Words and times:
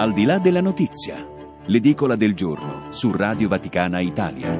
Al 0.00 0.14
di 0.14 0.24
là 0.24 0.38
della 0.38 0.62
notizia, 0.62 1.22
l'edicola 1.66 2.16
del 2.16 2.32
giorno 2.32 2.84
su 2.88 3.14
Radio 3.14 3.48
Vaticana 3.48 4.00
Italia. 4.00 4.58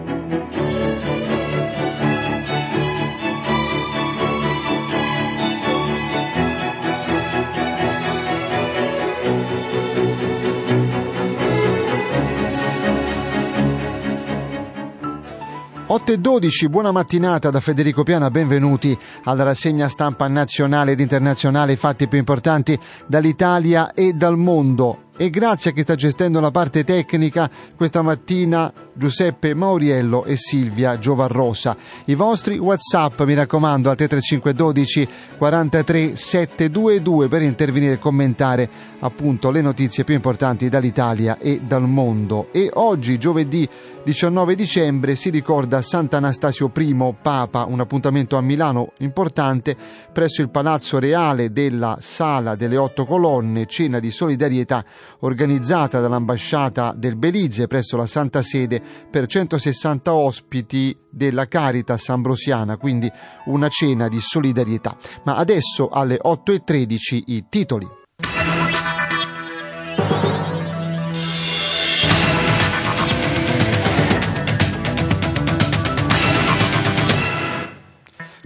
8 15.87 16.13
e 16.13 16.19
12, 16.19 16.69
buona 16.69 16.93
mattinata 16.93 17.49
da 17.49 17.61
Federico 17.61 18.03
Piana, 18.03 18.31
benvenuti 18.31 18.95
alla 19.25 19.45
rassegna 19.45 19.89
stampa 19.89 20.29
nazionale 20.29 20.93
ed 20.93 21.01
internazionale, 21.01 21.73
i 21.73 21.77
fatti 21.77 22.09
più 22.09 22.19
importanti 22.19 22.79
dall'Italia 23.07 23.95
e 23.95 24.13
dal 24.13 24.37
mondo 24.37 25.09
e 25.21 25.29
grazie 25.29 25.71
a 25.71 25.75
chi 25.75 25.83
sta 25.83 25.97
gestendo 25.97 26.41
la 26.41 26.51
parte 26.51 26.83
tecnica 26.83 27.51
questa 27.77 28.01
mattina 28.01 28.73
Giuseppe 28.95 29.55
Mauriello 29.55 30.25
e 30.25 30.37
Silvia 30.37 30.99
Giovarrosa. 30.99 31.77
I 32.07 32.15
vostri 32.15 32.59
WhatsApp, 32.59 33.23
mi 33.23 33.35
raccomando, 33.35 33.91
al 33.91 33.97
33512 33.97 35.09
43 35.39 36.17
722 36.17 37.29
per 37.29 37.43
intervenire 37.43 37.95
e 37.95 37.99
commentare 37.99 38.69
appunto 39.01 39.51
le 39.51 39.61
notizie 39.61 40.05
più 40.05 40.15
importanti 40.15 40.69
dall'Italia 40.69 41.39
e 41.39 41.61
dal 41.61 41.89
mondo. 41.89 42.49
E 42.53 42.71
oggi, 42.75 43.19
giovedì 43.19 43.69
19 44.03 44.55
dicembre, 44.55 45.15
si 45.15 45.31
ricorda 45.31 45.83
Sant'Anastasio 45.83 46.71
I, 46.75 47.15
Papa, 47.21 47.67
un 47.67 47.81
appuntamento 47.81 48.37
a 48.37 48.41
Milano 48.41 48.93
importante 48.99 49.77
presso 50.13 50.43
il 50.43 50.51
Palazzo 50.51 50.99
Reale 50.99 51.53
della 51.53 51.99
Sala 52.01 52.55
delle 52.55 52.77
Otto 52.77 53.05
Colonne, 53.05 53.67
cena 53.67 53.99
di 53.99 54.11
solidarietà 54.11 54.85
organizzata 55.21 56.01
dall'ambasciata 56.01 56.95
del 56.97 57.17
Belize 57.17 57.67
presso 57.67 57.97
la 57.97 58.07
Santa 58.07 58.43
Sede 58.43 58.80
per 59.11 59.27
160 59.27 60.15
ospiti 60.15 60.97
della 61.09 61.47
Caritas 61.47 62.09
Ambrosiana, 62.09 62.77
quindi 62.77 63.11
una 63.47 63.69
cena 63.69 64.09
di 64.09 64.21
solidarietà. 64.21 64.97
Ma 65.25 65.37
adesso 65.37 65.89
alle 65.89 66.19
8.13 66.23 67.23
i 67.27 67.47
titoli. 67.49 68.00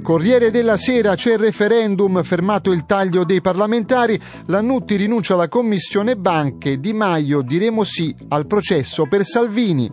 Corriere 0.04 0.50
della 0.50 0.76
Sera 0.76 1.14
c'è 1.14 1.32
il 1.32 1.38
referendum, 1.38 2.22
fermato 2.22 2.72
il 2.72 2.84
taglio 2.84 3.24
dei 3.24 3.40
parlamentari, 3.40 4.20
Lannutti 4.48 4.96
rinuncia 4.96 5.32
alla 5.32 5.48
commissione 5.48 6.14
banche, 6.14 6.78
Di 6.78 6.92
Maio 6.92 7.40
diremo 7.40 7.84
sì 7.84 8.14
al 8.28 8.46
processo 8.46 9.06
per 9.06 9.24
Salvini. 9.24 9.90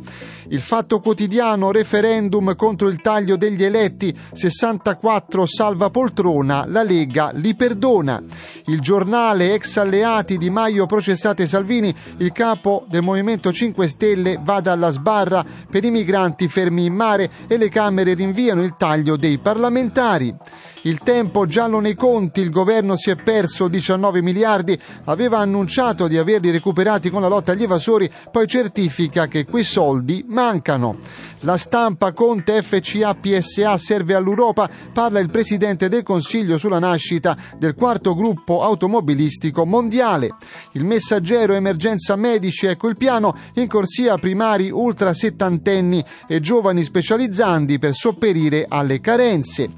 Il 0.52 0.60
fatto 0.60 1.00
quotidiano, 1.00 1.72
referendum 1.72 2.58
contro 2.58 2.90
il 2.90 3.00
taglio 3.00 3.38
degli 3.38 3.64
eletti, 3.64 4.14
64 4.34 5.46
salva 5.46 5.90
poltrona, 5.90 6.66
la 6.68 6.84
Lega 6.84 7.32
li 7.34 7.56
perdona. 7.56 8.22
Il 8.66 8.82
giornale, 8.82 9.54
ex 9.54 9.78
alleati 9.78 10.38
di 10.38 10.50
Maio 10.50 10.88
processate 10.88 11.48
Salvini, 11.48 11.96
il 12.18 12.34
capo 12.34 12.84
del 12.90 13.02
Movimento 13.02 13.54
5 13.54 13.88
Stelle 13.88 14.42
va 14.44 14.60
dalla 14.60 14.90
sbarra 14.90 15.42
per 15.70 15.86
i 15.86 15.90
migranti 15.90 16.50
fermi 16.50 16.84
in 16.84 16.96
mare 16.96 17.32
e 17.48 17.56
le 17.56 17.70
Camere 17.70 18.14
rinviano 18.14 18.62
il 18.62 18.76
taglio 18.76 19.16
dei 19.16 19.38
parlamentari. 19.38 20.36
Il 20.84 21.00
tempo 21.04 21.46
giallo 21.46 21.80
nei 21.80 21.94
conti, 21.94 22.42
il 22.42 22.50
governo 22.50 22.98
si 22.98 23.12
è 23.12 23.16
perso 23.16 23.68
19 23.68 24.24
miliardi, 24.24 24.80
aveva 25.04 25.38
annunciato 25.38 26.08
di 26.08 26.18
averli 26.18 26.50
recuperati 26.50 27.12
con 27.12 27.22
la 27.22 27.28
lotta 27.28 27.52
agli 27.52 27.62
evasori, 27.62 28.10
poi 28.32 28.48
certifica 28.48 29.28
che 29.28 29.46
quei 29.46 29.64
soldi 29.64 30.26
mancano. 30.28 30.98
La 31.42 31.58
stampa 31.58 32.14
Conte 32.14 32.64
FCA 32.64 33.14
PSA 33.14 33.78
serve 33.78 34.16
all'Europa, 34.16 34.68
parla 34.92 35.20
il 35.20 35.30
Presidente 35.30 35.88
del 35.88 36.02
Consiglio 36.02 36.58
sulla 36.58 36.80
nascita 36.80 37.38
del 37.58 37.76
quarto 37.76 38.16
gruppo 38.16 38.64
automobilistico 38.64 39.66
mondiale. 39.68 40.36
Il 40.74 40.84
messaggero 40.84 41.54
emergenza 41.54 42.16
medici, 42.16 42.66
ecco 42.66 42.88
il 42.88 42.98
piano, 42.98 43.36
in 43.56 43.68
corsia 43.68 44.18
primari 44.18 44.72
ultra 44.72 45.14
settantenni 45.14 46.04
e 46.28 46.40
giovani 46.40 46.82
specializzanti 46.82 47.78
per 47.78 47.94
sopperire 47.94 48.66
alle 48.68 49.00
carenze. 49.00 49.70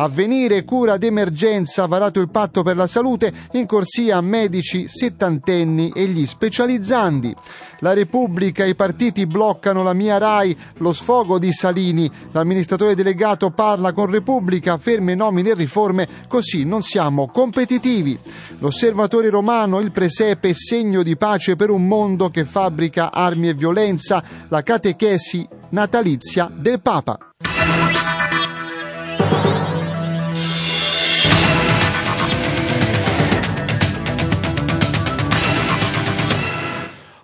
Avvenire 0.00 0.62
cura 0.62 0.96
d'emergenza, 0.96 1.86
varato 1.86 2.20
il 2.20 2.30
patto 2.30 2.62
per 2.62 2.76
la 2.76 2.86
salute, 2.86 3.32
in 3.54 3.66
corsia 3.66 4.20
medici 4.20 4.86
settantenni 4.86 5.90
e 5.92 6.04
gli 6.06 6.24
specializzandi. 6.24 7.34
La 7.80 7.94
Repubblica, 7.94 8.64
i 8.64 8.76
partiti 8.76 9.26
bloccano 9.26 9.82
la 9.82 9.94
mia 9.94 10.16
RAI, 10.18 10.56
lo 10.76 10.92
sfogo 10.92 11.40
di 11.40 11.52
Salini. 11.52 12.08
L'amministratore 12.30 12.94
delegato 12.94 13.50
parla 13.50 13.92
con 13.92 14.08
Repubblica, 14.08 14.78
ferme 14.78 15.16
nomine 15.16 15.50
e 15.50 15.54
riforme, 15.54 16.08
così 16.28 16.62
non 16.62 16.82
siamo 16.82 17.26
competitivi. 17.26 18.16
L'osservatore 18.60 19.30
romano, 19.30 19.80
il 19.80 19.90
presepe, 19.90 20.54
segno 20.54 21.02
di 21.02 21.16
pace 21.16 21.56
per 21.56 21.70
un 21.70 21.88
mondo 21.88 22.30
che 22.30 22.44
fabbrica 22.44 23.10
armi 23.10 23.48
e 23.48 23.54
violenza, 23.54 24.22
la 24.46 24.62
catechesi 24.62 25.44
natalizia 25.70 26.48
del 26.54 26.80
Papa. 26.80 27.18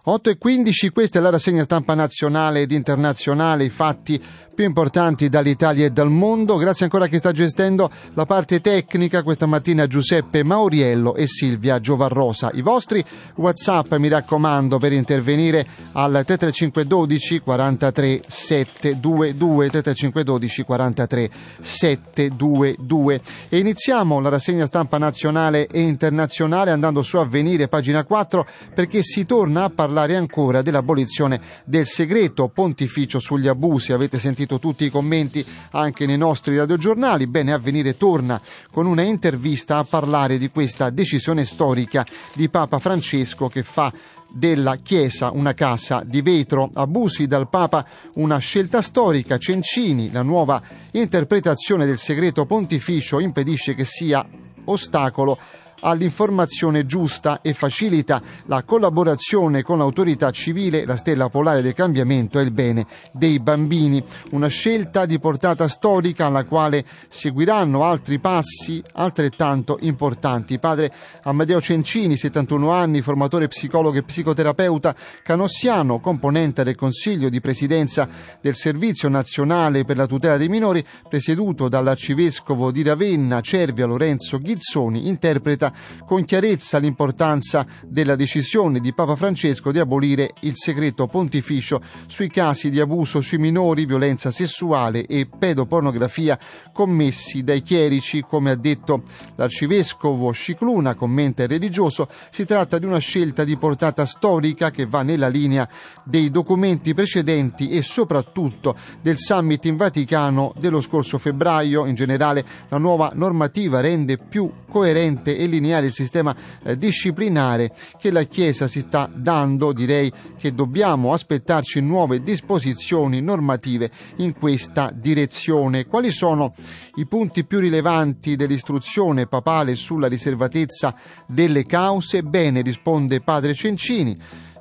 8 0.06 0.28
e 0.28 0.37
15, 0.37 0.91
questa 0.91 1.19
è 1.19 1.22
la 1.22 1.31
rassegna 1.31 1.65
stampa 1.65 1.94
nazionale 1.94 2.60
ed 2.60 2.72
internazionale, 2.72 3.65
i 3.65 3.70
fatti 3.70 4.22
più 4.54 4.65
importanti 4.65 5.28
dall'Italia 5.28 5.84
e 5.84 5.91
dal 5.91 6.10
mondo. 6.10 6.56
Grazie 6.56 6.84
ancora 6.84 7.04
a 7.04 7.09
chi 7.09 7.19
sta 7.19 7.32
gestendo 7.32 7.91
la 8.15 8.25
parte 8.25 8.60
tecnica 8.60 9.22
questa 9.22 9.47
mattina 9.47 9.87
Giuseppe 9.87 10.42
Mauriello 10.42 11.16
e 11.16 11.26
Silvia 11.26 11.81
Giovarrosa. 11.81 12.50
I 12.54 12.62
vostri 12.62 13.04
WhatsApp, 13.34 13.92
mi 13.97 14.09
raccomando, 14.09 14.78
per 14.78 14.92
intervenire 14.92 15.66
al 15.92 16.12
33512 16.25 17.41
43 17.41 18.22
722 18.26 19.70
33512 19.70 20.62
43 20.62 21.31
722. 21.60 23.21
E 23.48 23.59
iniziamo 23.59 24.21
la 24.21 24.28
rassegna 24.28 24.66
stampa 24.66 24.98
nazionale 24.98 25.66
e 25.66 25.81
internazionale 25.81 26.71
andando 26.71 27.03
su 27.03 27.16
Avvenire, 27.16 27.69
pagina 27.69 28.04
4, 28.04 28.47
perché 28.72 29.03
si 29.03 29.26
torna 29.26 29.65
a 29.65 29.71
parlare 29.71 30.15
ancora 30.16 30.62
dell'abolizione 30.62 31.41
del 31.65 31.86
segreto 31.86 32.48
pontificio 32.48 33.19
sugli 33.19 33.48
abusi. 33.48 33.92
Avete 33.92 34.19
sentito 34.19 34.44
tutti 34.47 34.84
i 34.84 34.91
commenti 34.91 35.44
anche 35.71 36.06
nei 36.06 36.19
nostri 36.19 36.56
radiogiornali. 36.56 37.27
Bene, 37.27 37.53
Avvenire 37.53 37.97
torna 37.97 38.41
con 38.71 38.87
una 38.87 39.03
intervista 39.03 39.78
a 39.78 39.84
parlare 39.84 40.38
di 40.38 40.50
questa 40.50 40.91
decisione 40.91 41.44
storica 41.44 42.06
di 42.32 42.49
Papa 42.49 42.78
Francesco 42.78 43.49
che 43.49 43.62
fa 43.62 43.93
della 44.28 44.77
Chiesa 44.77 45.31
una 45.31 45.54
casa 45.54 46.03
di 46.04 46.21
vetro, 46.21 46.71
abusi 46.75 47.27
dal 47.27 47.49
Papa, 47.49 47.87
una 48.15 48.38
scelta 48.38 48.83
storica, 48.83 49.38
Cencini, 49.38 50.10
la 50.10 50.22
nuova 50.22 50.60
interpretazione 50.91 51.87
del 51.87 51.99
segreto 51.99 52.44
pontificio 52.44 53.21
impedisce 53.21 53.75
che 53.75 53.84
sia 53.84 54.27
ostacolo 54.65 55.38
all'informazione 55.84 56.87
giusta 56.87 57.41
e 57.43 57.53
facilita 57.53 58.21
la 58.47 58.62
collaborazione 58.62 59.62
con 59.62 59.78
l'autorità 59.78 60.31
civile, 60.31 60.87
la 60.87 60.97
stella 60.97 61.28
polare 61.28 61.62
del 61.62 61.75
cambiamento 61.75 62.39
e 62.39 62.43
il 62.43 62.50
bene 62.50 62.87
dei 63.12 63.39
bambini. 63.39 64.03
Una 64.31 64.49
scelta 64.49 65.05
di 65.05 65.19
portata 65.19 65.69
storica 65.69 66.27
alla 66.27 66.45
quale 66.45 66.84
seguiranno 67.09 67.84
altri 67.84 68.19
passi 68.19 68.83
altrettanto 68.93 69.77
importanti. 69.83 70.59
Padre 70.59 70.92
Amadeo 71.22 71.60
Cencini, 71.60 72.16
71 72.16 72.71
anni, 72.71 73.03
formatore 73.03 73.48
psicologo 73.48 73.98
e 73.98 74.03
psicoterapeuta 74.03 74.95
canossiano, 75.22 76.01
componente 76.01 76.65
del 76.65 76.77
Consiglio 76.77 77.28
di 77.28 77.41
Presidenza 77.41 78.09
del 78.41 78.54
Servizio 78.54 79.09
Nazionale 79.09 79.84
per 79.84 79.97
la 79.97 80.07
tutela 80.07 80.39
dei 80.39 80.48
minori, 80.48 80.84
presieduto 81.09 81.69
dall'arcivescovo 81.69 82.71
di 82.71 82.83
Ravenna, 82.83 83.42
Cervia 83.42 83.86
Lorenzo 83.86 84.39
Ghizzoni, 84.39 85.09
interpreta 85.09 85.72
con 86.04 86.24
chiarezza 86.24 86.78
l'importanza 86.78 87.66
della 87.82 88.16
decisione 88.16 88.80
di 88.80 88.92
Papa 88.92 89.16
Francesco 89.16 89.72
di 89.72 89.78
abolire 89.78 90.32
il 90.41 90.53
segreto 90.56 91.06
pontificio 91.06 91.80
sui 92.06 92.28
casi 92.28 92.71
di 92.71 92.80
abuso 92.80 93.21
sui 93.21 93.38
minori, 93.38 93.86
violenza 93.86 94.30
sessuale 94.30 95.06
e 95.06 95.26
pedopornografia 95.26 96.38
commessi 96.72 97.42
dai 97.44 97.62
chierici, 97.62 98.22
come 98.22 98.50
ha 98.50 98.56
detto 98.56 99.03
l'arcivescovo 99.36 100.32
Scicluna, 100.32 100.94
commenta 100.94 101.47
religioso, 101.47 102.09
si 102.30 102.44
tratta 102.44 102.78
di 102.78 102.86
una 102.86 102.98
scelta 102.98 103.44
di 103.44 103.56
portata 103.56 104.04
storica 104.04 104.71
che 104.71 104.86
va 104.86 105.03
nella 105.03 105.28
linea 105.28 105.68
dei 106.04 106.30
documenti 106.30 106.94
precedenti 106.94 107.71
e 107.71 107.82
soprattutto 107.82 108.76
del 109.00 109.18
summit 109.18 109.65
in 109.66 109.76
Vaticano 109.76 110.53
dello 110.59 110.80
scorso 110.80 111.18
febbraio. 111.18 111.86
In 111.86 111.94
generale 111.94 112.44
la 112.68 112.78
nuova 112.78 113.12
normativa 113.15 113.80
rende 113.80 114.18
più 114.18 114.50
coerente 114.68 115.36
e 115.36 115.47
lineare 115.54 115.86
il 115.86 115.92
sistema 115.92 116.34
eh, 116.62 116.77
disciplinare 116.77 117.72
che 117.98 118.10
la 118.10 118.24
Chiesa 118.24 118.66
si 118.68 118.80
sta 118.80 119.10
dando, 119.12 119.72
direi 119.72 120.12
che 120.39 120.54
dobbiamo 120.54 121.12
aspettarci 121.12 121.80
nuove 121.80 122.22
disposizioni 122.22 123.21
normative 123.21 123.91
in 124.16 124.34
questa 124.34 124.91
direzione. 124.92 125.86
Quali 125.86 126.10
sono 126.10 126.54
i 126.97 127.06
punti 127.06 127.45
più 127.45 127.60
rilevanti 127.60 128.36
dell'istruzione 128.36 129.27
papale 129.27 129.74
sulla 129.74 130.09
riservatezza 130.09 130.95
delle 131.27 131.66
cause? 131.66 132.22
Bene, 132.22 132.62
risponde 132.62 133.21
padre 133.21 133.54
Cencini 133.54 134.16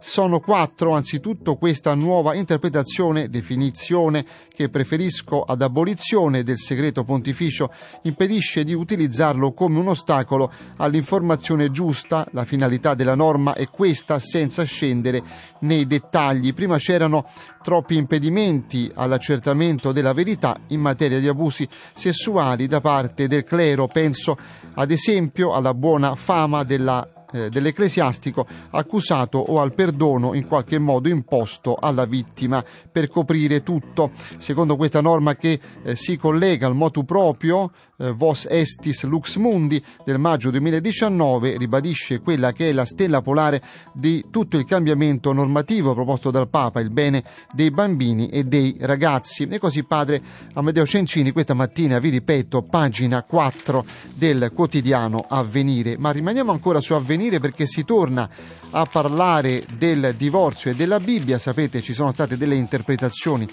sono 0.05 0.41
quattro, 0.41 0.91
anzitutto 0.91 1.55
questa 1.55 1.95
nuova 1.95 2.35
interpretazione, 2.35 3.29
definizione 3.29 4.25
che 4.53 4.67
preferisco 4.67 5.43
ad 5.43 5.61
abolizione 5.61 6.43
del 6.43 6.57
segreto 6.57 7.05
pontificio 7.05 7.71
impedisce 8.01 8.65
di 8.65 8.73
utilizzarlo 8.73 9.53
come 9.53 9.79
un 9.79 9.87
ostacolo 9.87 10.51
all'informazione 10.75 11.71
giusta, 11.71 12.27
la 12.31 12.43
finalità 12.43 12.95
della 12.95 13.15
norma 13.15 13.53
è 13.53 13.69
questa 13.69 14.19
senza 14.19 14.63
scendere 14.63 15.23
nei 15.59 15.87
dettagli. 15.87 16.53
Prima 16.53 16.77
c'erano 16.77 17.25
troppi 17.61 17.95
impedimenti 17.95 18.91
all'accertamento 18.93 19.93
della 19.93 20.11
verità 20.11 20.59
in 20.67 20.81
materia 20.81 21.19
di 21.19 21.29
abusi 21.29 21.67
sessuali 21.93 22.67
da 22.67 22.81
parte 22.81 23.29
del 23.29 23.45
clero, 23.45 23.87
penso 23.87 24.37
ad 24.73 24.91
esempio 24.91 25.53
alla 25.53 25.73
buona 25.73 26.15
fama 26.15 26.63
della 26.63 27.07
eh, 27.33 27.49
dell'ecclesiastico 27.49 28.47
accusato 28.69 29.39
o 29.39 29.59
al 29.59 29.73
perdono 29.73 30.33
in 30.33 30.47
qualche 30.47 30.79
modo 30.79 31.09
imposto 31.09 31.75
alla 31.75 32.05
vittima 32.05 32.63
per 32.91 33.09
coprire 33.09 33.63
tutto. 33.63 34.11
Secondo 34.37 34.75
questa 34.75 35.01
norma 35.01 35.35
che 35.35 35.59
eh, 35.83 35.95
si 35.95 36.15
collega 36.15 36.67
al 36.67 36.75
motu 36.75 37.03
proprio 37.03 37.71
Vos 38.11 38.45
Estis 38.49 39.03
Lux 39.03 39.37
Mundi 39.37 39.83
del 40.03 40.17
maggio 40.17 40.49
2019 40.49 41.57
ribadisce 41.57 42.19
quella 42.19 42.51
che 42.51 42.69
è 42.69 42.73
la 42.73 42.85
stella 42.85 43.21
polare 43.21 43.61
di 43.93 44.25
tutto 44.29 44.57
il 44.57 44.65
cambiamento 44.65 45.31
normativo 45.31 45.93
proposto 45.93 46.29
dal 46.29 46.49
Papa, 46.49 46.81
il 46.81 46.89
bene 46.89 47.23
dei 47.53 47.71
bambini 47.71 48.27
e 48.29 48.43
dei 48.43 48.75
ragazzi. 48.81 49.47
E 49.47 49.57
così 49.57 49.83
padre 49.83 50.21
Amedeo 50.53 50.85
Cencini 50.85 51.31
questa 51.31 51.53
mattina, 51.53 51.99
vi 51.99 52.09
ripeto, 52.09 52.61
pagina 52.63 53.23
4 53.23 53.85
del 54.13 54.51
quotidiano 54.53 55.25
Avvenire. 55.27 55.97
Ma 55.97 56.11
rimaniamo 56.11 56.51
ancora 56.51 56.81
su 56.81 56.93
Avvenire 56.93 57.39
perché 57.39 57.65
si 57.65 57.85
torna 57.85 58.29
a 58.71 58.85
parlare 58.85 59.65
del 59.77 60.13
divorzio 60.17 60.71
e 60.71 60.75
della 60.75 60.99
Bibbia. 60.99 61.37
Sapete, 61.37 61.81
ci 61.81 61.93
sono 61.93 62.11
state 62.11 62.37
delle 62.37 62.55
interpretazioni 62.55 63.47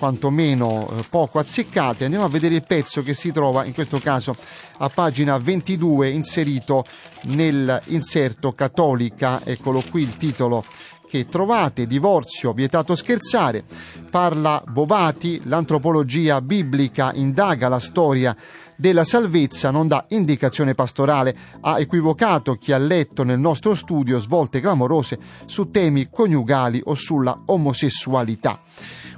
quantomeno 0.00 0.88
eh, 0.88 1.04
poco 1.10 1.38
azzeccate. 1.38 2.04
Andiamo 2.04 2.24
a 2.24 2.30
vedere 2.30 2.54
il 2.54 2.64
pezzo 2.66 3.02
che 3.02 3.12
si 3.12 3.30
trova 3.30 3.66
in 3.66 3.74
questo 3.74 3.98
caso 3.98 4.34
a 4.78 4.88
pagina 4.88 5.36
22 5.36 6.08
inserito 6.08 6.86
nell'inserto 7.24 8.52
cattolica, 8.52 9.44
eccolo 9.44 9.84
qui 9.88 10.00
il 10.00 10.16
titolo 10.16 10.64
che 11.06 11.26
trovate, 11.28 11.86
divorzio, 11.86 12.52
vietato 12.52 12.94
scherzare, 12.94 13.64
parla 14.10 14.62
Bovati, 14.66 15.42
l'antropologia 15.44 16.40
biblica 16.40 17.12
indaga 17.12 17.68
la 17.68 17.80
storia 17.80 18.34
della 18.76 19.04
salvezza, 19.04 19.70
non 19.70 19.86
dà 19.86 20.06
indicazione 20.08 20.74
pastorale, 20.74 21.36
ha 21.60 21.78
equivocato 21.78 22.54
chi 22.54 22.72
ha 22.72 22.78
letto 22.78 23.24
nel 23.24 23.38
nostro 23.38 23.74
studio 23.74 24.18
svolte 24.18 24.60
clamorose 24.60 25.18
su 25.44 25.68
temi 25.70 26.08
coniugali 26.08 26.80
o 26.84 26.94
sulla 26.94 27.42
omosessualità. 27.44 28.62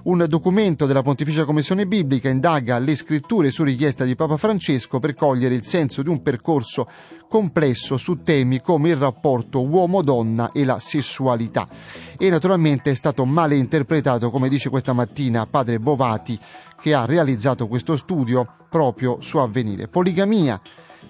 Un 0.05 0.25
documento 0.29 0.85
della 0.87 1.03
Pontificia 1.03 1.45
Commissione 1.45 1.87
Biblica 1.87 2.29
indaga 2.29 2.79
le 2.79 2.97
scritture 2.97 3.53
su 3.53 3.63
richiesta 3.63 4.03
di 4.03 4.17
Papa 4.17 4.37
Francesco 4.37 4.99
per 4.99 5.15
cogliere 5.15 5.55
il 5.55 5.65
senso 5.65 6.03
di 6.03 6.09
un 6.09 6.23
percorso 6.23 6.89
complesso 7.29 7.97
su 7.97 8.21
temi 8.25 8.61
come 8.61 8.89
il 8.89 8.97
rapporto 8.97 9.65
uomo-donna 9.65 10.51
e 10.51 10.65
la 10.65 10.81
sessualità. 10.81 11.69
E 12.19 12.31
naturalmente 12.31 12.91
è 12.91 12.95
stato 12.95 13.25
male 13.25 13.55
interpretato, 13.55 14.31
come 14.31 14.49
dice 14.49 14.71
questa 14.71 14.93
mattina 14.93 15.47
padre 15.47 15.79
Bovati, 15.79 16.37
che 16.81 16.95
ha 16.95 17.05
realizzato 17.05 17.69
questo 17.69 17.97
studio 17.97 18.45
proprio 18.69 19.19
su 19.21 19.39
avvenire. 19.39 19.87
Poligamia, 19.87 20.61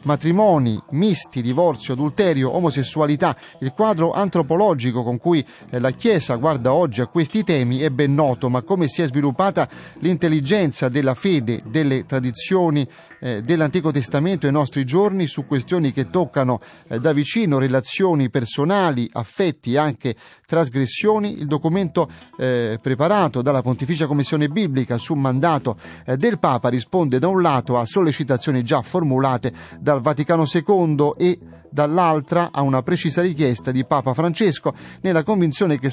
matrimoni 0.04 0.80
misti, 0.90 1.42
divorzio, 1.42 1.94
adulterio, 1.94 2.54
omosessualità. 2.54 3.36
Il 3.60 3.72
quadro 3.72 4.12
antropologico 4.12 5.02
con 5.02 5.18
cui 5.18 5.44
eh, 5.70 5.78
la 5.78 5.90
Chiesa 5.90 6.36
guarda 6.36 6.72
oggi 6.72 7.00
a 7.00 7.06
questi 7.06 7.44
temi 7.44 7.78
è 7.78 7.90
ben 7.90 8.14
noto, 8.14 8.48
ma 8.48 8.62
come 8.62 8.88
si 8.88 9.02
è 9.02 9.06
sviluppata 9.06 9.68
l'intelligenza 10.00 10.88
della 10.88 11.14
fede, 11.14 11.62
delle 11.66 12.04
tradizioni 12.04 12.88
eh, 13.22 13.42
dell'Antico 13.42 13.92
Testamento 13.92 14.46
ai 14.46 14.52
nostri 14.52 14.84
giorni 14.84 15.28
su 15.28 15.46
questioni 15.46 15.92
che 15.92 16.10
toccano 16.10 16.60
eh, 16.88 16.98
da 16.98 17.12
vicino 17.12 17.58
relazioni 17.58 18.30
personali, 18.30 19.08
affetti 19.12 19.74
e 19.74 19.78
anche 19.78 20.16
trasgressioni, 20.44 21.38
il 21.38 21.46
documento 21.46 22.10
eh, 22.36 22.80
preparato 22.82 23.40
dalla 23.40 23.62
Pontificia 23.62 24.06
Commissione 24.06 24.48
Biblica 24.48 24.98
su 24.98 25.14
mandato 25.14 25.76
del 26.16 26.38
Papa 26.40 26.68
risponde 26.68 27.18
da 27.18 27.28
un 27.28 27.40
lato 27.40 27.78
a 27.78 27.86
sollecitazioni 27.86 28.64
già 28.64 28.82
formulate 28.82 29.52
dal 29.78 30.00
Vaticano 30.00 30.44
II 30.52 31.12
e 31.16 31.38
dall'altra 31.72 32.50
a 32.52 32.60
una 32.60 32.82
precisa 32.82 33.22
richiesta 33.22 33.70
di 33.70 33.84
Papa 33.84 34.12
Francesco, 34.12 34.74
nella 35.00 35.22
convinzione 35.22 35.78
che, 35.78 35.90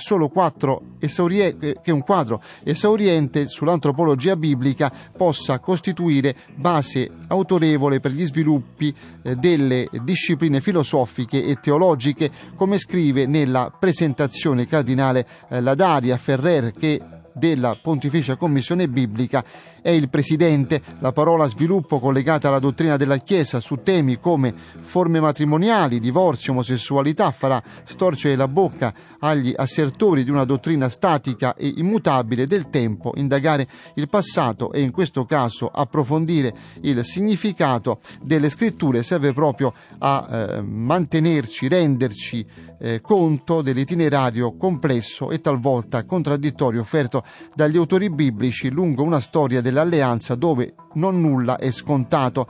esaurie, 1.00 1.58
che 1.58 1.92
un 1.92 2.02
quadro 2.02 2.42
esauriente 2.64 3.48
sull'antropologia 3.48 4.36
biblica 4.36 4.92
possa 5.16 5.60
costituire 5.60 6.36
base 6.56 7.10
autorevole 7.28 8.00
per 8.00 8.12
gli 8.12 8.26
sviluppi 8.26 8.94
eh, 9.22 9.36
delle 9.36 9.88
discipline 10.04 10.60
filosofiche 10.60 11.44
e 11.44 11.56
teologiche, 11.62 12.30
come 12.56 12.78
scrive 12.78 13.26
nella 13.26 13.72
presentazione 13.78 14.68
cardinale 14.68 15.26
eh, 15.48 15.62
Ladaria 15.62 16.18
Ferrer 16.18 16.74
che 16.74 17.02
della 17.34 17.78
Pontificia 17.82 18.36
Commissione 18.36 18.90
Biblica 18.90 19.44
è 19.82 19.90
il 19.90 20.10
Presidente. 20.10 20.82
La 21.00 21.12
parola 21.12 21.48
sviluppo 21.48 22.00
collegata 22.00 22.48
alla 22.48 22.60
dottrina 22.60 22.98
della 22.98 23.18
Chiesa 23.18 23.60
su 23.60 23.78
temi 23.84 24.20
come 24.20 24.54
forme 24.82 25.20
matrimoniali, 25.20 26.00
divorzio, 26.00 26.54
omosessualità 26.54 27.32
farà 27.32 27.62
storcere 27.84 28.36
la 28.36 28.48
bocca 28.48 28.94
agli 29.20 29.54
assertori 29.56 30.24
di 30.24 30.32
una 30.32 30.46
dottrina 30.46 30.90
statica 30.90 31.56
e 31.56 31.74
immutabile 31.78 32.48
del 32.48 32.70
tempo, 32.70 33.14
indagare 33.16 33.68
il 33.96 34.08
passato 34.10 34.72
e 34.72 34.82
in 34.82 34.92
questo 34.92 35.26
caso 35.26 35.68
approfondire 35.68 36.54
il 36.82 37.04
significato 37.04 38.00
delle 38.22 38.50
scritture 38.50 39.04
serve 39.04 39.34
proprio 39.34 39.74
a 40.00 40.28
eh, 40.30 40.62
mantenerci, 40.62 41.68
renderci 41.68 42.46
eh, 42.80 43.02
conto 43.02 43.62
dell'itinerario 43.62 44.56
complesso 44.56 45.30
e 45.32 45.42
talvolta 45.42 46.06
contraddittorio 46.06 46.82
offerto 46.82 47.24
dagli 47.54 47.78
autori 47.78 48.10
biblici 48.10 48.70
lungo 48.70 49.04
una 49.04 49.20
storia 49.20 49.62
dell'alleanza 49.70 50.36
dove 50.36 50.74
non 50.94 51.22
nulla 51.22 51.58
è 51.58 51.72
scontato. 51.72 52.48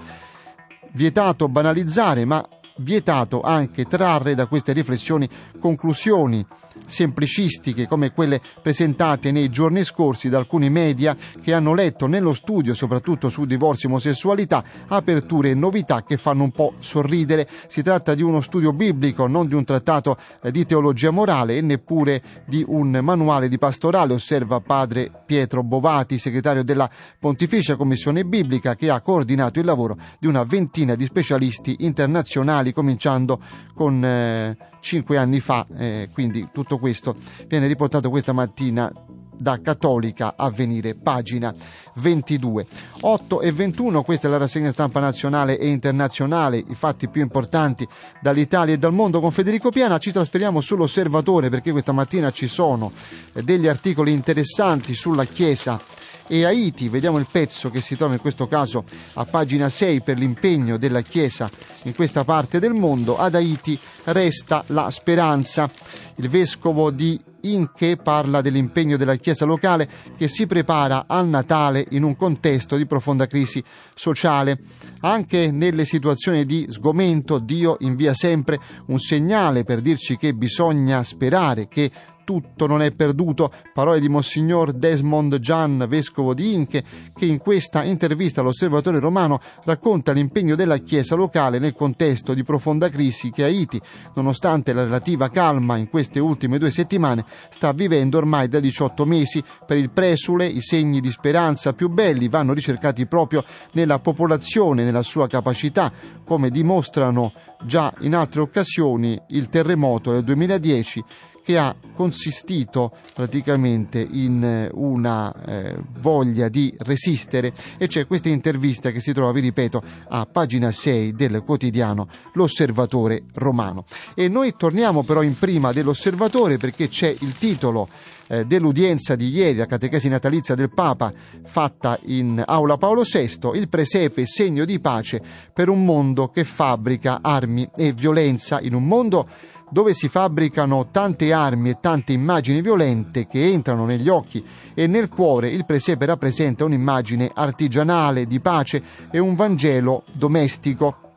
Vietato 0.92 1.48
banalizzare, 1.48 2.26
ma 2.26 2.44
vietato 2.80 3.42
anche 3.42 3.86
trarre 3.86 4.36
da 4.36 4.48
queste 4.48 4.74
riflessioni 4.74 5.28
conclusioni 5.60 6.46
semplicistiche 6.86 7.88
come 7.88 8.12
quelle 8.12 8.42
presentate 8.62 9.32
nei 9.32 9.50
giorni 9.50 9.84
scorsi 9.84 10.30
da 10.30 10.38
alcuni 10.38 10.70
media 10.70 11.16
che 11.42 11.54
hanno 11.54 11.74
letto 11.74 12.08
nello 12.08 12.34
studio, 12.34 12.74
soprattutto 12.74 13.30
su 13.30 13.46
divorzio 13.46 13.88
e 13.88 13.92
omosessualità, 13.92 14.64
aperture 14.88 15.52
e 15.52 15.56
novità 15.56 16.04
che 16.04 16.18
fanno 16.18 16.44
un 16.44 16.52
po' 16.52 16.74
sorridere. 16.80 17.48
Si 17.68 17.82
tratta 17.82 18.16
di 18.16 18.22
uno 18.22 18.42
studio 18.42 18.74
biblico, 18.74 19.28
non 19.28 19.48
di 19.48 19.54
un 19.54 19.64
trattato 19.64 20.18
eh, 20.42 20.52
di 20.52 20.66
teologia 20.66 21.12
morale 21.12 21.58
e 21.58 21.62
neppure 21.62 22.22
di 22.46 22.64
un 22.68 23.00
manuale 23.02 23.48
di 23.48 23.58
pastorale, 23.58 24.14
osserva 24.14 24.60
padre 24.60 25.12
Pietro 25.26 25.64
Bovati, 25.64 26.18
segretario 26.18 26.64
della 26.64 26.90
Pontificia 27.20 27.76
Commissione 27.76 28.26
Biblica, 28.26 28.76
che 28.76 28.90
ha 28.90 29.02
coordinato 29.02 29.60
il 29.60 29.66
lavoro 29.66 29.98
di 30.20 30.28
una 30.28 30.44
ventina 30.44 30.96
di 30.96 31.06
specialisti 31.06 31.78
internazionali, 31.80 32.69
cominciando 32.72 33.40
con 33.74 34.04
eh, 34.04 34.58
cinque 34.80 35.18
anni 35.18 35.40
fa, 35.40 35.66
eh, 35.78 36.10
quindi 36.12 36.50
tutto 36.52 36.78
questo 36.78 37.16
viene 37.48 37.68
riportato 37.68 38.10
questa 38.10 38.34
mattina 38.34 38.92
da 39.40 39.62
Cattolica 39.62 40.34
a 40.36 40.50
venire, 40.50 40.96
pagina 40.96 41.54
22. 41.96 42.66
8 43.02 43.42
e 43.42 43.52
21, 43.52 44.04
questa 44.04 44.28
è 44.28 44.30
la 44.30 44.38
rassegna 44.38 44.72
stampa 44.72 45.00
nazionale 45.00 45.58
e 45.58 45.70
internazionale, 45.70 46.58
i 46.58 46.76
fatti 46.76 47.08
più 47.08 47.22
importanti 47.22 47.88
dall'Italia 48.22 48.74
e 48.74 48.78
dal 48.78 48.94
mondo 48.94 49.22
con 49.22 49.32
Federico 49.32 49.72
Piana. 49.72 49.98
Ci 49.98 50.12
trasferiamo 50.12 50.60
sull'osservatore 50.60 51.50
perché 51.50 51.72
questa 51.72 51.94
mattina 51.94 52.32
ci 52.32 52.48
sono 52.48 52.92
degli 53.34 53.68
articoli 53.68 54.12
interessanti 54.12 54.94
sulla 54.94 55.24
Chiesa 55.24 55.80
e 56.30 56.46
Haiti. 56.46 56.88
Vediamo 56.88 57.18
il 57.18 57.28
pezzo 57.30 57.72
che 57.72 57.82
si 57.82 57.98
trova 57.98 58.14
in 58.14 58.20
questo 58.20 58.48
caso 58.48 58.86
a 59.14 59.26
pagina 59.26 59.68
6 59.68 60.02
per 60.02 60.18
l'impegno 60.20 60.78
della 60.78 61.02
Chiesa 61.02 61.50
in 61.84 61.96
questa 61.96 62.24
parte 62.24 62.60
del 62.60 62.74
mondo. 62.74 63.18
Ad 63.18 63.34
Haiti 63.34 63.78
resta 64.06 64.64
la 64.68 64.90
speranza. 64.92 65.70
Il 66.16 66.30
vescovo 66.30 66.92
di 66.92 67.20
Inche 67.44 67.96
parla 67.96 68.42
dell'impegno 68.42 68.98
della 68.98 69.16
Chiesa 69.16 69.46
locale 69.46 69.90
che 70.18 70.28
si 70.28 70.46
prepara 70.46 71.06
al 71.08 71.28
Natale 71.28 71.86
in 71.92 72.04
un 72.04 72.18
contesto 72.18 72.76
di 72.76 72.86
profonda 72.86 73.28
crisi 73.28 73.64
sociale. 73.94 74.60
Anche 75.02 75.50
nelle 75.50 75.86
situazioni 75.86 76.46
di 76.46 76.66
sgomento 76.70 77.40
Dio 77.40 77.78
invia 77.80 78.14
sempre 78.14 78.60
un 78.88 79.00
segnale 79.00 79.64
per 79.64 79.80
dirci 79.80 80.18
che 80.18 80.34
bisogna 80.34 81.02
sperare, 81.04 81.70
che 81.70 81.90
tutto 82.30 82.68
non 82.68 82.84
è 82.84 82.92
perduto, 82.92 83.52
parole 83.74 84.00
di 84.00 84.08
Monsignor 84.08 84.74
Desmond 84.74 85.40
Gian, 85.40 85.88
vescovo 85.90 86.36
di 86.36 86.54
Inche, 86.54 86.84
che 87.12 87.26
in 87.26 87.40
questa 87.40 87.84
intervista 87.84 88.42
all'Osservatore 88.42 89.00
Romano 89.00 89.40
racconta 89.64 90.12
l'impegno 90.12 90.54
della 90.54 90.78
Chiesa 90.78 91.16
locale 91.16 91.58
nel 91.58 91.74
contesto 91.74 92.36
di 92.36 92.44
profonda 92.44 92.88
crisi 92.90 93.32
che 93.32 93.46
Haiti, 93.46 93.82
nonostante 94.14 94.74
la 94.74 94.84
relativa 94.84 95.32
calma 95.32 95.78
in 95.78 95.90
queste 95.90 96.20
ultime 96.20 96.60
due 96.60 96.70
settimane, 96.70 97.26
sta 97.50 97.72
vivendo 97.72 98.20
ormai 98.20 98.48
da 98.48 98.60
18 98.60 99.08
mesi. 99.08 99.44
Per 99.66 99.76
il 99.76 99.90
presule 99.90 100.46
i 100.46 100.62
segni 100.62 101.00
di 101.00 101.10
speranza 101.10 101.74
più 101.74 101.90
belli 101.90 102.30
vanno 102.30 102.54
ricercati 102.54 103.08
proprio 103.08 103.44
nella 103.72 103.98
popolazione, 103.98 104.84
nella 104.84 105.02
sua 105.02 105.28
capacità, 105.28 105.92
come 106.24 106.52
dimostrano 106.52 107.34
già 107.66 107.92
in 108.02 108.14
altre 108.14 108.42
occasioni 108.42 109.20
il 109.30 109.50
terremoto 109.50 110.12
del 110.12 110.24
2010 110.24 111.04
che 111.44 111.58
ha 111.58 111.76
consistito 111.94 112.92
praticamente 113.14 114.00
in 114.00 114.44
eh, 114.44 114.70
una 114.74 115.34
eh, 115.46 115.76
voglia 116.00 116.48
di 116.48 116.74
resistere 116.80 117.54
e 117.78 117.88
c'è 117.88 118.08
questa 118.08 118.30
intervista 118.30 118.92
che 118.92 119.00
si 119.00 119.14
trova, 119.14 119.32
vi 119.32 119.42
ripeto, 119.42 119.82
a 120.10 120.26
pagina 120.26 120.72
6 120.72 121.14
del 121.14 121.44
quotidiano 121.44 122.08
L'Osservatore 122.34 123.24
Romano. 123.34 123.86
E 124.16 124.28
noi 124.28 124.54
torniamo 124.58 125.04
però 125.04 125.22
in 125.22 125.38
prima 125.38 125.72
dell'Osservatore 125.72 126.58
perché 126.58 126.88
c'è 126.88 127.14
il 127.20 127.38
titolo 127.38 127.88
eh, 128.30 128.46
dell'udienza 128.46 129.16
di 129.16 129.30
ieri, 129.30 129.58
la 129.58 129.66
catechesi 129.66 130.08
natalizia 130.08 130.56
del 130.56 130.72
Papa 130.72 131.12
fatta 131.46 132.00
in 132.04 132.42
Aula 132.46 132.78
Paolo 132.78 133.02
VI, 133.02 133.58
il 133.58 133.68
presepe 133.68 134.26
segno 134.26 134.66
di 134.66 134.80
pace 134.80 135.22
per 135.52 135.68
un 135.68 135.84
mondo 135.84 136.30
che 136.30 136.44
fabbrica 136.44 137.20
armi 137.22 137.68
e 137.76 137.92
violenza, 137.92 138.62
in 138.62 138.76
un 138.76 138.86
mondo 138.86 139.28
dove 139.70 139.94
si 139.94 140.08
fabbricano 140.08 140.90
tante 140.92 141.32
armi 141.34 141.70
e 141.70 141.78
tante 141.80 142.14
immagini 142.14 142.62
violente 142.62 143.28
che 143.28 143.46
entrano 143.46 143.86
negli 143.86 144.10
occhi 144.10 144.44
e 144.74 144.88
nel 144.88 145.10
cuore, 145.10 145.50
il 145.50 145.66
presepe 145.66 146.06
rappresenta 146.06 146.66
un'immagine 146.66 147.32
artigianale 147.34 148.26
di 148.26 148.40
pace 148.40 148.82
e 149.12 149.20
un 149.20 149.36
Vangelo 149.36 150.04
domestico 150.14 151.09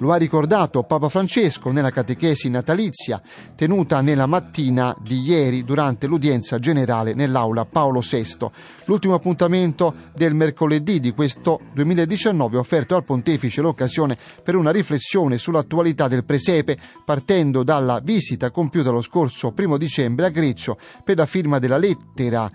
lo 0.00 0.12
ha 0.12 0.16
ricordato 0.16 0.82
Papa 0.82 1.08
Francesco 1.08 1.70
nella 1.70 1.90
catechesi 1.90 2.48
natalizia 2.48 3.20
tenuta 3.54 4.00
nella 4.00 4.26
mattina 4.26 4.96
di 5.00 5.20
ieri 5.20 5.64
durante 5.64 6.06
l'udienza 6.06 6.58
generale 6.58 7.14
nell'aula 7.14 7.64
Paolo 7.64 8.00
VI. 8.00 8.50
L'ultimo 8.86 9.14
appuntamento 9.14 9.94
del 10.14 10.34
mercoledì 10.34 11.00
di 11.00 11.12
questo 11.12 11.60
2019 11.72 12.56
ha 12.56 12.60
offerto 12.60 12.96
al 12.96 13.04
pontefice 13.04 13.60
l'occasione 13.60 14.16
per 14.42 14.56
una 14.56 14.70
riflessione 14.70 15.38
sull'attualità 15.38 16.08
del 16.08 16.24
presepe 16.24 16.78
partendo 17.04 17.62
dalla 17.62 18.00
visita 18.02 18.50
compiuta 18.50 18.90
lo 18.90 19.02
scorso 19.02 19.52
primo 19.52 19.76
dicembre 19.76 20.26
a 20.26 20.30
Greccio 20.30 20.78
per 21.04 21.16
la 21.16 21.26
firma 21.26 21.58
della 21.58 21.78
lettera 21.78 22.50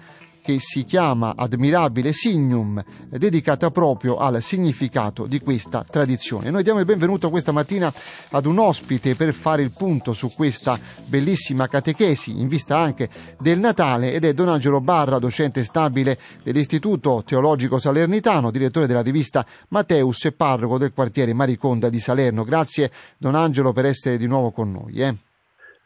che 0.46 0.60
si 0.60 0.84
chiama 0.84 1.34
Admirabile 1.36 2.14
Signum, 2.14 2.80
dedicata 3.10 3.72
proprio 3.72 4.18
al 4.18 4.44
significato 4.44 5.26
di 5.26 5.40
questa 5.40 5.84
tradizione. 5.84 6.52
Noi 6.52 6.62
diamo 6.62 6.78
il 6.78 6.86
benvenuto 6.86 7.32
questa 7.32 7.52
mattina 7.52 7.92
ad 8.30 8.46
un 8.46 8.60
ospite 8.60 9.16
per 9.16 9.34
fare 9.34 9.64
il 9.64 9.72
punto 9.72 10.14
su 10.14 10.32
questa 10.32 10.80
bellissima 11.08 11.68
catechesi 11.68 12.40
in 12.40 12.48
vista 12.48 12.78
anche 12.78 13.10
del 13.40 13.58
Natale 13.58 14.14
ed 14.14 14.24
è 14.24 14.36
Don 14.36 14.50
Angelo 14.50 14.82
Barra, 14.82 15.18
docente 15.18 15.64
stabile 15.64 16.20
dell'Istituto 16.44 17.24
Teologico 17.26 17.80
Salernitano, 17.80 18.52
direttore 18.52 18.86
della 18.86 19.02
rivista 19.02 19.44
Mateus 19.70 20.26
e 20.26 20.32
parroco 20.32 20.78
del 20.78 20.94
quartiere 20.94 21.34
Mariconda 21.34 21.90
di 21.90 22.00
Salerno. 22.00 22.44
Grazie 22.44 22.92
Don 23.18 23.34
Angelo 23.34 23.74
per 23.74 23.86
essere 23.86 24.18
di 24.18 24.28
nuovo 24.28 24.52
con 24.52 24.72
noi. 24.72 24.94
Eh. 24.94 25.25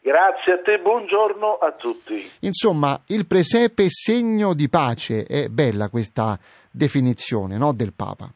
Grazie 0.02 0.54
a 0.54 0.58
te, 0.62 0.78
buongiorno 0.78 1.58
a 1.58 1.72
tutti. 1.72 2.26
Insomma, 2.40 2.98
il 3.08 3.26
presepe 3.26 3.90
segno 3.90 4.54
di 4.54 4.70
pace, 4.70 5.24
è 5.24 5.48
bella 5.48 5.90
questa 5.90 6.38
definizione 6.70 7.58
no, 7.58 7.74
del 7.74 7.92
Papa. 7.94 8.30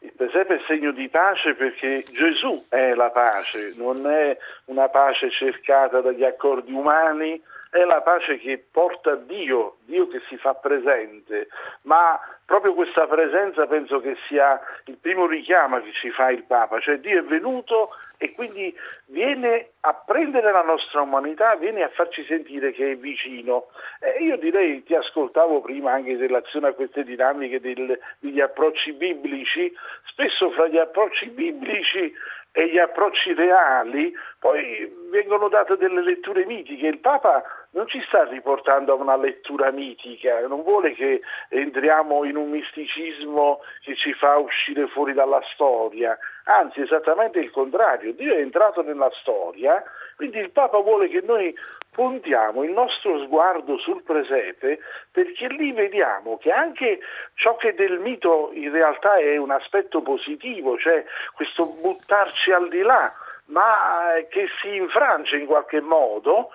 Il 0.00 0.12
presepe 0.14 0.56
è 0.56 0.60
segno 0.66 0.92
di 0.92 1.08
pace 1.08 1.54
perché 1.54 2.04
Gesù 2.12 2.66
è 2.68 2.92
la 2.92 3.08
pace, 3.08 3.72
non 3.78 4.06
è 4.06 4.36
una 4.66 4.88
pace 4.88 5.30
cercata 5.30 6.02
dagli 6.02 6.24
accordi 6.24 6.72
umani, 6.72 7.40
è 7.70 7.84
la 7.84 8.02
pace 8.02 8.36
che 8.36 8.62
porta 8.70 9.14
Dio, 9.14 9.76
Dio 9.86 10.06
che 10.08 10.20
si 10.28 10.36
fa 10.36 10.52
presente, 10.52 11.48
ma 11.82 12.20
proprio 12.44 12.74
questa 12.74 13.06
presenza 13.06 13.66
penso 13.66 13.98
che 14.00 14.14
sia 14.28 14.60
il 14.84 14.98
primo 15.00 15.26
richiamo 15.26 15.80
che 15.80 15.92
ci 15.92 16.10
fa 16.10 16.30
il 16.30 16.42
Papa, 16.42 16.80
cioè 16.80 16.98
Dio 16.98 17.20
è 17.20 17.24
venuto 17.24 17.96
e 18.22 18.30
quindi 18.34 18.72
viene 19.06 19.70
a 19.80 19.94
prendere 19.94 20.52
la 20.52 20.62
nostra 20.62 21.00
umanità, 21.00 21.56
viene 21.56 21.82
a 21.82 21.88
farci 21.88 22.24
sentire 22.24 22.70
che 22.70 22.92
è 22.92 22.96
vicino. 22.96 23.66
E 23.98 24.22
io 24.22 24.36
direi, 24.36 24.84
ti 24.84 24.94
ascoltavo 24.94 25.60
prima 25.60 25.90
anche 25.90 26.10
in 26.10 26.18
relazione 26.18 26.68
a 26.68 26.72
queste 26.72 27.02
dinamiche 27.02 27.60
del, 27.60 27.98
degli 28.20 28.40
approcci 28.40 28.92
biblici, 28.92 29.72
spesso 30.04 30.52
fra 30.52 30.68
gli 30.68 30.78
approcci 30.78 31.30
biblici 31.30 32.14
e 32.52 32.68
gli 32.68 32.78
approcci 32.78 33.34
reali, 33.34 34.14
poi 34.42 34.92
vengono 35.08 35.48
date 35.48 35.76
delle 35.76 36.02
letture 36.02 36.44
mitiche. 36.44 36.88
Il 36.88 36.98
Papa 36.98 37.44
non 37.70 37.86
ci 37.86 38.02
sta 38.08 38.24
riportando 38.24 38.90
a 38.92 38.96
una 38.96 39.16
lettura 39.16 39.70
mitica, 39.70 40.44
non 40.48 40.64
vuole 40.64 40.94
che 40.94 41.20
entriamo 41.48 42.24
in 42.24 42.34
un 42.34 42.50
misticismo 42.50 43.60
che 43.84 43.94
ci 43.94 44.12
fa 44.14 44.38
uscire 44.38 44.88
fuori 44.88 45.12
dalla 45.12 45.40
storia, 45.52 46.18
anzi 46.46 46.80
esattamente 46.80 47.38
il 47.38 47.52
contrario, 47.52 48.14
Dio 48.14 48.34
è 48.34 48.40
entrato 48.40 48.82
nella 48.82 49.12
storia, 49.20 49.80
quindi 50.16 50.38
il 50.38 50.50
Papa 50.50 50.78
vuole 50.78 51.08
che 51.08 51.20
noi 51.20 51.54
puntiamo 51.92 52.64
il 52.64 52.72
nostro 52.72 53.20
sguardo 53.20 53.78
sul 53.78 54.02
presepe 54.02 54.80
perché 55.12 55.46
lì 55.46 55.70
vediamo 55.70 56.36
che 56.38 56.50
anche 56.50 56.98
ciò 57.34 57.54
che 57.54 57.74
del 57.74 58.00
mito 58.00 58.50
in 58.54 58.72
realtà 58.72 59.18
è 59.18 59.36
un 59.36 59.52
aspetto 59.52 60.02
positivo, 60.02 60.76
cioè 60.78 61.04
questo 61.34 61.74
buttarci 61.80 62.50
al 62.50 62.68
di 62.68 62.82
là, 62.82 63.12
ma 63.52 64.16
eh, 64.16 64.28
che 64.28 64.48
si 64.60 64.74
infrange 64.74 65.36
in 65.36 65.46
qualche 65.46 65.80
modo, 65.80 66.50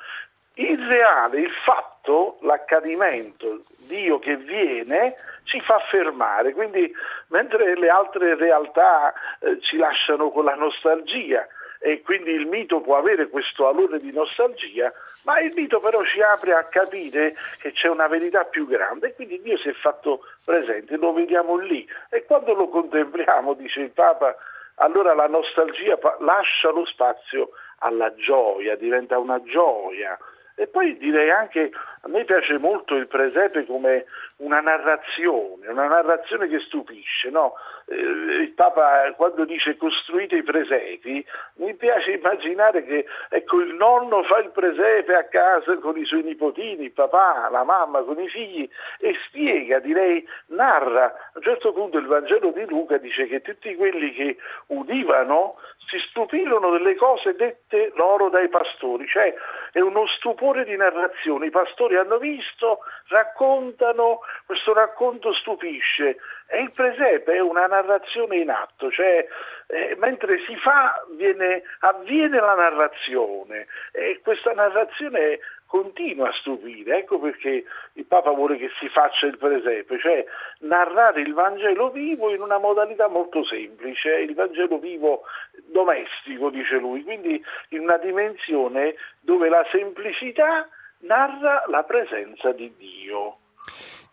il 0.56 0.86
reale, 0.88 1.40
il 1.40 1.52
fatto, 1.64 2.40
l'accadimento, 2.42 3.64
Dio 3.88 4.20
che 4.20 4.36
viene, 4.36 5.16
ci 5.44 5.62
fa 5.62 5.80
fermare. 5.90 6.54
Quindi 6.54 6.92
mentre 7.28 7.78
le 7.78 7.90
altre 7.90 8.36
realtà 8.36 9.14
eh, 9.40 9.60
ci 9.62 9.78
lasciano 9.78 10.32
con 10.32 10.46
la 10.46 10.56
nostalgia, 10.56 11.48
e 11.80 12.02
quindi 12.02 12.32
il 12.32 12.48
mito 12.48 12.82
può 12.82 12.98
avere 12.98 13.30
questo 13.30 13.64
valore 13.66 14.00
di 14.00 14.12
nostalgia, 14.12 14.92
ma 15.24 15.40
il 15.40 15.54
mito 15.56 15.80
però 15.80 16.04
ci 16.04 16.22
apre 16.22 16.54
a 16.54 16.64
capire 16.66 17.36
che 17.60 17.72
c'è 17.72 17.88
una 17.88 18.08
verità 18.08 18.44
più 18.46 18.68
grande 18.68 19.08
e 19.08 19.14
quindi 19.14 19.42
Dio 19.42 19.58
si 19.58 19.70
è 19.70 19.74
fatto 19.74 20.22
presente, 20.44 20.98
lo 20.98 21.14
vediamo 21.14 21.56
lì 21.58 21.88
e 22.10 22.26
quando 22.26 22.54
lo 22.54 22.68
contempliamo, 22.70 23.54
dice 23.54 23.82
il 23.82 23.92
Papa, 23.92 24.36
allora 24.80 25.14
la 25.14 25.28
nostalgia 25.28 25.98
lascia 26.20 26.70
lo 26.72 26.86
spazio 26.86 27.52
alla 27.80 28.14
gioia, 28.16 28.76
diventa 28.76 29.18
una 29.18 29.42
gioia. 29.44 30.18
E 30.56 30.68
poi 30.68 30.98
direi 30.98 31.30
anche, 31.30 31.70
a 32.02 32.08
me 32.08 32.26
piace 32.26 32.58
molto 32.58 32.96
il 32.96 33.08
presepe 33.08 33.66
come 33.66 34.06
una 34.38 34.60
narrazione, 34.60 35.68
una 35.68 35.88
narrazione 35.88 36.48
che 36.48 36.60
stupisce, 36.60 37.30
no? 37.30 37.54
Eh, 37.88 37.96
il 37.96 38.52
Papa 38.52 39.12
quando 39.16 39.46
dice 39.46 39.78
costruite 39.78 40.36
i 40.36 40.44
presepi, 40.44 41.26
mi 41.56 41.74
piace 41.76 42.12
immaginare 42.12 42.84
che 42.84 43.06
ecco, 43.30 43.62
il 43.62 43.74
nonno 43.74 44.24
fa 44.24 44.40
il 44.40 44.52
presepe 44.52 45.16
a 45.16 45.24
casa 45.26 45.78
con 45.78 45.98
i 45.98 46.06
suoi 46.06 46.24
nipotini, 46.24 46.86
il 46.86 46.92
papà, 46.92 47.50
la 47.50 47.64
mamma, 47.64 48.04
con 48.04 48.20
i 48.20 48.28
figli 48.28 48.70
e 49.00 49.16
spiega, 49.26 49.80
direi, 49.80 50.28
narra. 50.48 51.06
A 51.06 51.32
un 51.34 51.42
certo 51.42 51.74
punto 51.74 51.98
il 51.98 52.06
Vangelo 52.06 52.52
di 52.52 52.66
Luca 52.66 52.98
dice 52.98 53.26
che 53.26 53.42
tutti 53.42 53.76
quelli 53.76 54.14
che 54.14 54.38
udivano 54.68 55.56
si 55.88 55.98
stupirono 56.10 56.72
delle 56.72 56.96
cose 56.96 57.34
dette 57.36 57.92
loro 57.96 58.30
dai 58.30 58.50
pastori, 58.50 59.08
cioè 59.08 59.34
è 59.72 59.80
uno 59.80 60.06
stupore 60.08 60.66
di 60.66 60.76
narrazione. 60.76 61.48
I 61.48 61.52
pastori 61.52 61.96
hanno 61.96 62.18
visto, 62.18 62.80
raccontano, 63.08 64.20
questo 64.46 64.74
racconto 64.74 65.34
stupisce 65.34 66.18
e 66.48 66.62
il 66.62 66.72
presepe 66.72 67.34
è 67.34 67.40
una 67.40 67.68
narrazione 67.68 68.38
in 68.38 68.50
atto, 68.50 68.90
cioè 68.92 69.26
eh, 69.68 69.96
mentre 70.00 70.40
si 70.46 70.56
fa 70.56 71.06
viene, 71.16 71.64
avviene 71.80 72.40
la 72.40 72.56
narrazione 72.56 73.68
e 73.92 74.20
questa 74.24 74.54
narrazione 74.54 75.40
continua 75.68 76.30
a 76.30 76.34
stupire, 76.34 77.00
ecco 77.00 77.20
perché 77.20 77.66
il 77.94 78.06
Papa 78.06 78.32
vuole 78.32 78.58
che 78.58 78.70
si 78.80 78.88
faccia 78.90 79.26
il 79.28 79.38
presepe, 79.38 80.00
cioè 80.00 80.26
narrare 80.60 81.22
il 81.22 81.34
Vangelo 81.34 81.90
vivo 81.90 82.34
in 82.34 82.42
una 82.42 82.58
modalità 82.58 83.08
molto 83.08 83.44
semplice, 83.44 84.16
il 84.16 84.34
Vangelo 84.34 84.80
vivo 84.80 85.24
domestico, 85.66 86.50
dice 86.50 86.78
lui, 86.78 87.04
quindi 87.04 87.44
in 87.70 87.82
una 87.82 87.98
dimensione 87.98 88.96
dove 89.20 89.50
la 89.50 89.66
semplicità 89.70 90.68
narra 91.00 91.64
la 91.68 91.84
presenza 91.84 92.52
di 92.54 92.74
Dio. 92.78 93.38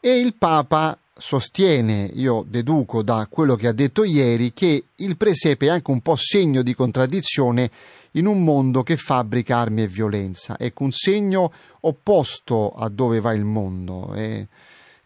E 0.07 0.19
il 0.19 0.35
Papa 0.35 0.99
sostiene, 1.15 2.11
io 2.13 2.45
deduco 2.47 3.03
da 3.03 3.27
quello 3.31 3.57
che 3.57 3.69
ha 3.69 3.73
detto 3.73 4.05
ieri, 4.05 4.53
che 4.53 4.85
il 4.97 5.17
presepe 5.17 5.65
è 5.65 5.71
anche 5.71 5.91
un 5.91 6.03
po' 6.03 6.15
segno 6.15 6.61
di 6.61 6.75
contraddizione 6.75 7.71
in 8.11 8.27
un 8.27 8.45
mondo 8.45 8.83
che 8.83 8.99
fabbrica 8.99 9.57
armi 9.57 9.81
e 9.85 9.87
violenza. 9.87 10.57
Ecco, 10.59 10.83
un 10.83 10.91
segno 10.91 11.51
opposto 11.81 12.75
a 12.77 12.91
dove 12.91 13.21
va 13.21 13.33
il 13.33 13.47
mondo, 13.47 14.13
eh, 14.15 14.47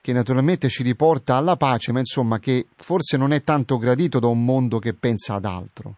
che 0.00 0.12
naturalmente 0.12 0.68
ci 0.68 0.82
riporta 0.82 1.36
alla 1.36 1.54
pace, 1.54 1.92
ma 1.92 2.00
insomma 2.00 2.40
che 2.40 2.66
forse 2.74 3.16
non 3.16 3.30
è 3.30 3.44
tanto 3.44 3.78
gradito 3.78 4.18
da 4.18 4.26
un 4.26 4.44
mondo 4.44 4.80
che 4.80 4.94
pensa 4.94 5.34
ad 5.34 5.44
altro. 5.44 5.94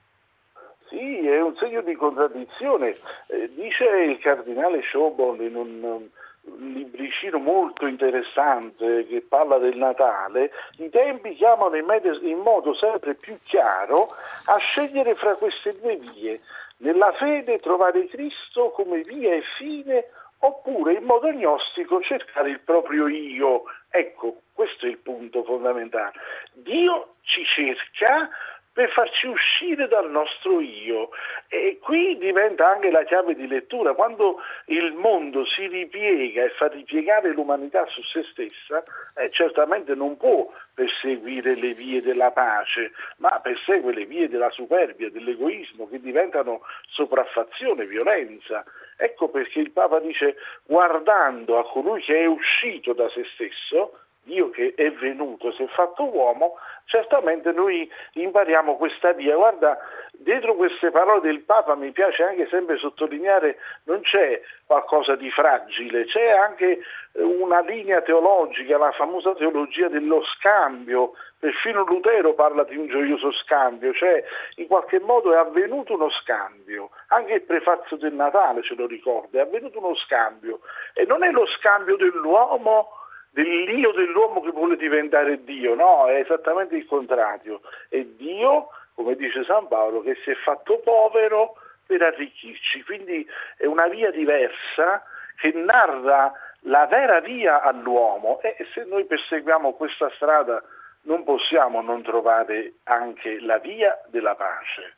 Sì, 0.91 1.27
è 1.27 1.41
un 1.41 1.55
segno 1.59 1.81
di 1.81 1.95
contraddizione. 1.95 2.91
Eh, 3.29 3.51
dice 3.55 4.11
il 4.11 4.19
cardinale 4.19 4.83
Schobon 4.83 5.41
in 5.41 5.57
un 5.57 6.09
libricino 6.43 7.39
molto 7.39 7.87
interessante 7.87 9.07
che 9.07 9.25
parla 9.27 9.59
del 9.59 9.77
Natale, 9.77 10.51
i 10.79 10.89
tempi 10.89 11.35
chiamano 11.35 11.77
in, 11.77 11.85
medio, 11.85 12.19
in 12.21 12.39
modo 12.39 12.75
sempre 12.75 13.15
più 13.15 13.37
chiaro 13.45 14.09
a 14.47 14.57
scegliere 14.59 15.15
fra 15.15 15.35
queste 15.37 15.79
due 15.81 15.97
vie. 15.97 16.41
Nella 16.79 17.13
fede 17.13 17.59
trovare 17.59 18.07
Cristo 18.09 18.71
come 18.71 19.01
via 19.01 19.35
e 19.35 19.43
fine 19.59 20.05
oppure 20.39 20.95
in 20.95 21.05
modo 21.05 21.31
gnostico 21.31 22.01
cercare 22.01 22.51
il 22.51 22.61
proprio 22.61 23.07
io. 23.09 23.65
Ecco, 23.91 24.43
questo 24.53 24.87
è 24.87 24.89
il 24.89 24.99
punto 24.99 25.43
fondamentale. 25.43 26.13
Dio 26.53 27.09
ci 27.23 27.45
cerca 27.45 28.31
per 28.73 28.91
farci 28.91 29.27
uscire 29.27 29.89
dal 29.89 30.11
nostro 30.11 30.61
io. 30.61 31.11
E 31.49 31.79
qui 31.81 32.17
diventa 32.17 32.69
anche 32.71 32.91
la 32.91 33.05
chiave 33.05 33.35
di 33.35 33.47
lettura. 33.47 33.95
Quando 33.95 34.37
il 34.67 34.93
mondo 34.93 35.45
si 35.45 35.67
ripiega 35.67 36.45
e 36.45 36.51
fa 36.51 36.69
ripiegare 36.69 37.33
l'umanità 37.33 37.87
su 37.87 38.03
se 38.03 38.23
stessa, 38.31 38.83
eh, 39.17 39.31
certamente 39.31 39.95
non 39.95 40.17
può 40.17 40.51
perseguire 40.73 41.57
le 41.57 41.73
vie 41.75 42.01
della 42.01 42.31
pace, 42.31 42.93
ma 43.17 43.41
persegue 43.41 43.93
le 43.93 44.07
vie 44.07 44.29
della 44.29 44.51
superbia, 44.51 45.11
dell'egoismo, 45.11 45.89
che 45.89 46.01
diventano 46.01 46.63
sopraffazione, 46.89 47.87
violenza. 47.87 48.65
Ecco 48.97 49.29
perché 49.29 49.61
il 49.61 49.73
Papa 49.73 49.99
dice, 49.99 50.37
guardando 50.65 51.59
a 51.59 51.65
colui 51.65 52.01
che 52.03 52.21
è 52.21 52.27
uscito 52.27 52.93
da 52.93 53.09
se 53.09 53.25
stesso, 53.35 54.00
Dio 54.23 54.51
che 54.51 54.75
è 54.77 54.91
venuto, 54.93 55.53
si 55.53 55.63
è 55.63 55.67
fatto 55.69 56.05
uomo, 56.05 56.57
certamente 56.85 57.53
noi 57.53 57.91
impariamo 58.13 58.77
questa 58.77 59.13
via. 59.13 59.35
Guarda, 59.37 59.79
dietro 60.13 60.55
queste 60.55 60.91
parole 60.91 61.21
del 61.21 61.41
Papa 61.41 61.75
mi 61.75 61.91
piace 61.93 62.23
anche 62.23 62.47
sempre 62.49 62.77
sottolineare 62.77 63.59
non 63.85 64.01
c'è 64.03 64.41
qualcosa 64.67 65.17
di 65.17 65.31
fragile, 65.31 66.05
c'è 66.05 66.31
anche 66.31 66.79
eh, 67.13 67.23
una 67.23 67.61
linea 67.61 68.03
teologica, 68.03 68.79
la 68.79 68.93
famosa 68.93 69.35
teologia 69.35 69.89
dello 69.89 70.23
scambio, 70.25 71.13
perfino 71.39 71.85
Lutero 71.85 72.35
parla 72.35 72.65
di 72.65 72.77
un 72.77 72.87
gioioso 72.87 73.33
scambio, 73.33 73.93
cioè 73.95 74.23
in 74.57 74.67
qualche 74.67 75.01
modo 75.01 75.33
è 75.33 75.37
avvenuto 75.37 75.95
uno 75.95 76.11
scambio, 76.11 76.91
anche 77.09 77.35
il 77.35 77.43
prefazio 77.43 77.97
del 77.97 78.13
Natale 78.13 78.63
ce 78.63 78.75
lo 78.75 78.87
ricorda, 78.87 79.39
è 79.39 79.43
avvenuto 79.43 79.79
uno 79.79 79.95
scambio. 79.95 80.61
E 80.93 81.05
non 81.07 81.25
è 81.25 81.31
lo 81.31 81.47
scambio 81.47 81.97
dell'uomo 81.97 83.00
dell'io 83.31 83.93
dell'uomo 83.93 84.41
che 84.41 84.51
vuole 84.51 84.77
diventare 84.77 85.43
Dio, 85.45 85.75
no, 85.75 86.07
è 86.07 86.21
esattamente 86.21 86.77
il 86.77 86.87
contrario, 86.87 87.61
è 87.89 88.01
Dio, 88.03 88.69
come 88.95 89.15
dice 89.15 89.45
San 89.45 89.69
Paolo, 89.69 90.03
che 90.03 90.17
si 90.23 90.31
è 90.31 90.35
fatto 90.35 90.81
povero 90.85 91.55
per 91.87 92.03
arricchirci, 92.03 92.83
quindi 92.85 93.27
è 93.57 93.67
una 93.67 93.89
via 93.89 94.11
diversa 94.11 95.03
che 95.37 95.53
narra 95.53 96.33
la 96.65 96.87
vera 96.87 97.21
via 97.21 97.63
all'uomo 97.63 98.41
e 98.43 98.57
se 98.75 98.85
noi 98.85 99.07
perseguiamo 99.07 99.73
questa 99.73 100.11
strada 100.15 100.63
non 101.03 101.25
possiamo 101.25 101.81
non 101.81 102.03
trovare 102.03 102.75
anche 102.85 103.41
la 103.41 103.59
via 103.59 103.99
della 104.09 104.35
pace. 104.35 104.97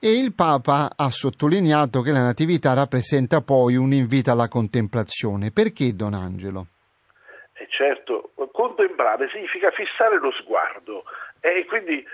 E 0.00 0.18
il 0.18 0.32
Papa 0.32 0.92
ha 0.96 1.10
sottolineato 1.10 2.02
che 2.02 2.12
la 2.12 2.22
Natività 2.22 2.72
rappresenta 2.72 3.40
poi 3.40 3.76
un 3.76 3.92
invito 3.92 4.30
alla 4.30 4.48
contemplazione. 4.48 5.50
Perché, 5.50 5.94
Don 5.94 6.14
Angelo? 6.14 6.66
Certo, 7.68 8.30
contemplare 8.52 9.28
significa 9.30 9.70
fissare 9.70 10.18
lo 10.18 10.30
sguardo. 10.32 11.04
E 11.40 11.64
quindi 11.66 12.06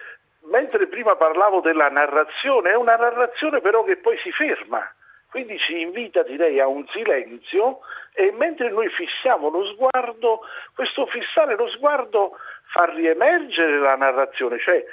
mentre 0.45 0.87
prima 0.87 1.17
parlavo 1.17 1.61
della 1.61 1.89
narrazione, 1.89 2.71
è 2.71 2.77
una 2.77 2.97
narrazione 2.97 3.61
però 3.61 3.85
che 3.85 3.97
poi 3.97 4.19
si 4.19 4.31
ferma, 4.31 4.87
quindi 5.31 5.59
ci 5.59 5.81
invita 5.81 6.23
direi 6.23 6.61
a 6.61 6.67
un 6.67 6.87
silenzio 6.89 7.81
e 8.13 8.31
mentre 8.33 8.71
noi 8.71 8.89
fissiamo 8.89 9.49
lo 9.49 9.65
sguardo, 9.67 10.41
questo 10.75 11.07
fissare 11.07 11.57
lo 11.57 11.69
sguardo 11.69 12.37
fa 12.75 12.87
riemergere 12.93 13.79
la 13.79 13.95
narrazione, 13.95 14.59
cioè 14.59 14.85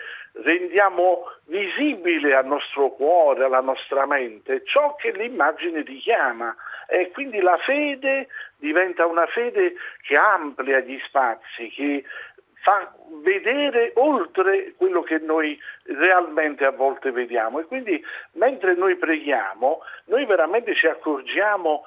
rendiamo 0.43 1.23
visibile 1.45 2.35
al 2.35 2.45
nostro 2.45 2.91
cuore, 2.91 3.43
alla 3.43 3.59
nostra 3.59 4.05
mente 4.05 4.61
ciò 4.65 4.93
che 4.95 5.11
l'immagine 5.11 5.81
richiama. 5.81 6.55
E 6.87 7.09
quindi 7.09 7.41
la 7.41 7.57
fede 7.57 8.27
diventa 8.57 9.07
una 9.07 9.25
fede 9.25 9.73
che 10.03 10.15
amplia 10.15 10.79
gli 10.79 10.99
spazi, 11.07 11.69
che 11.69 12.03
fa 12.61 12.93
vedere 13.23 13.93
oltre 13.95 14.73
quello 14.77 15.01
che 15.01 15.17
noi 15.17 15.59
realmente 15.85 16.65
a 16.65 16.71
volte 16.71 17.09
vediamo. 17.11 17.59
E 17.59 17.65
quindi 17.65 18.03
mentre 18.33 18.75
noi 18.75 18.95
preghiamo 18.95 19.81
noi 20.05 20.25
veramente 20.25 20.75
ci 20.75 20.85
accorgiamo 20.85 21.85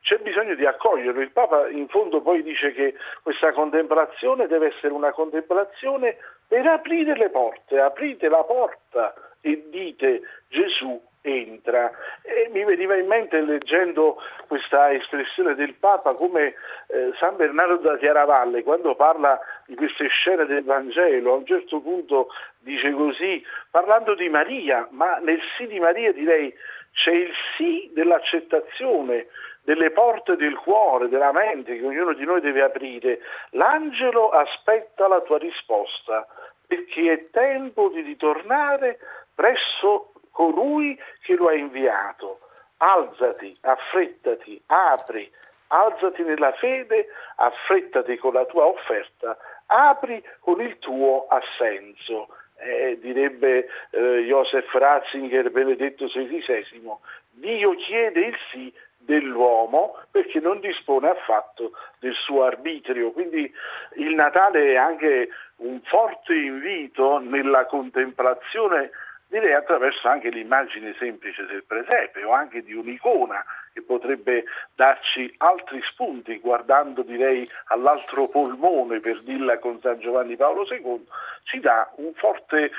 c'è 0.00 0.18
bisogno 0.18 0.54
di 0.54 0.66
accoglierlo. 0.66 1.20
Il 1.20 1.30
Papa 1.30 1.68
in 1.68 1.88
fondo 1.88 2.20
poi 2.20 2.42
dice 2.42 2.72
che 2.72 2.94
questa 3.22 3.52
contemplazione 3.52 4.46
deve 4.46 4.74
essere 4.74 4.92
una 4.92 5.12
contemplazione 5.12 6.16
per 6.46 6.66
aprire 6.66 7.16
le 7.16 7.30
porte, 7.30 7.80
aprite 7.80 8.28
la 8.28 8.44
porta 8.44 9.14
e 9.40 9.64
dite 9.70 10.22
Gesù 10.48 11.00
entra. 11.22 11.90
E 12.22 12.50
mi 12.52 12.64
veniva 12.64 12.96
in 12.96 13.06
mente 13.06 13.40
leggendo 13.40 14.18
questa 14.48 14.92
espressione 14.92 15.54
del 15.54 15.74
Papa 15.74 16.14
come 16.14 16.54
eh, 16.88 17.12
San 17.18 17.36
Bernardo 17.36 17.76
da 17.76 17.96
Chiaravalle 17.96 18.62
quando 18.62 18.94
parla 18.94 19.40
di 19.66 19.74
queste 19.74 20.08
scene 20.08 20.44
del 20.44 20.64
Vangelo, 20.64 21.32
a 21.32 21.36
un 21.36 21.46
certo 21.46 21.80
punto 21.80 22.28
dice 22.58 22.92
così, 22.92 23.42
parlando 23.70 24.14
di 24.14 24.28
Maria, 24.28 24.86
ma 24.90 25.16
nel 25.18 25.40
sì 25.56 25.66
di 25.66 25.80
Maria 25.80 26.12
direi 26.12 26.52
c'è 26.92 27.12
il 27.12 27.32
sì 27.56 27.90
dell'accettazione, 27.94 29.26
delle 29.64 29.90
porte 29.90 30.36
del 30.36 30.56
cuore, 30.56 31.08
della 31.08 31.32
mente 31.32 31.78
che 31.78 31.86
ognuno 31.86 32.12
di 32.12 32.24
noi 32.24 32.40
deve 32.40 32.62
aprire. 32.62 33.20
L'angelo 33.50 34.30
aspetta 34.30 35.08
la 35.08 35.20
tua 35.20 35.38
risposta 35.38 36.26
perché 36.66 37.12
è 37.12 37.30
tempo 37.30 37.88
di 37.88 38.00
ritornare 38.00 38.98
presso 39.34 40.12
colui 40.30 40.98
che 41.22 41.34
lo 41.34 41.48
ha 41.48 41.54
inviato. 41.54 42.40
Alzati, 42.78 43.56
affrettati, 43.60 44.60
apri, 44.66 45.30
alzati 45.68 46.22
nella 46.22 46.52
fede, 46.52 47.08
affrettati 47.36 48.16
con 48.16 48.32
la 48.32 48.44
tua 48.46 48.64
offerta, 48.66 49.36
apri 49.66 50.22
con 50.40 50.60
il 50.60 50.78
tuo 50.78 51.26
assenso. 51.28 52.28
Eh, 52.58 52.98
direbbe 53.00 53.68
eh, 53.90 54.24
Joseph 54.26 54.72
Ratzinger, 54.72 55.50
Benedetto 55.50 56.06
XVI, 56.06 56.96
Dio 57.30 57.74
chiede 57.74 58.20
il 58.20 58.36
sì 58.50 58.72
dell'uomo 59.04 59.96
perché 60.10 60.40
non 60.40 60.60
dispone 60.60 61.10
affatto 61.10 61.72
del 61.98 62.14
suo 62.14 62.44
arbitrio. 62.44 63.12
Quindi 63.12 63.52
il 63.96 64.14
Natale 64.14 64.72
è 64.72 64.76
anche 64.76 65.28
un 65.56 65.80
forte 65.82 66.34
invito 66.34 67.18
nella 67.18 67.66
contemplazione 67.66 68.90
direi 69.32 69.54
attraverso 69.54 70.08
anche 70.08 70.28
l'immagine 70.28 70.94
semplice 70.98 71.46
del 71.46 71.64
presepe 71.64 72.22
o 72.22 72.32
anche 72.32 72.62
di 72.62 72.74
un'icona 72.74 73.42
che 73.72 73.80
potrebbe 73.80 74.44
darci 74.74 75.34
altri 75.38 75.80
spunti 75.90 76.38
guardando 76.38 77.00
direi 77.00 77.48
all'altro 77.68 78.28
polmone 78.28 79.00
per 79.00 79.22
dirla 79.22 79.58
con 79.58 79.80
San 79.80 79.98
Giovanni 80.00 80.36
Paolo 80.36 80.66
II, 80.70 81.06
ci 81.44 81.60
dà 81.60 81.90
un 81.96 82.12
forte 82.12 82.72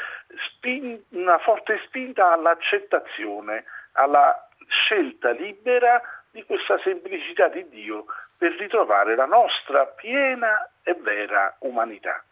spin, 0.45 1.01
una 1.09 1.39
forte 1.39 1.81
spinta 1.85 2.31
all'accettazione, 2.31 3.63
alla 3.93 4.47
scelta 4.67 5.31
libera 5.31 6.01
di 6.31 6.43
questa 6.45 6.79
semplicità 6.83 7.47
di 7.49 7.65
Dio 7.69 8.05
per 8.37 8.53
ritrovare 8.59 9.15
la 9.15 9.25
nostra 9.25 9.85
piena 9.85 10.69
e 10.83 10.95
vera 11.01 11.55
umanità. 11.59 12.23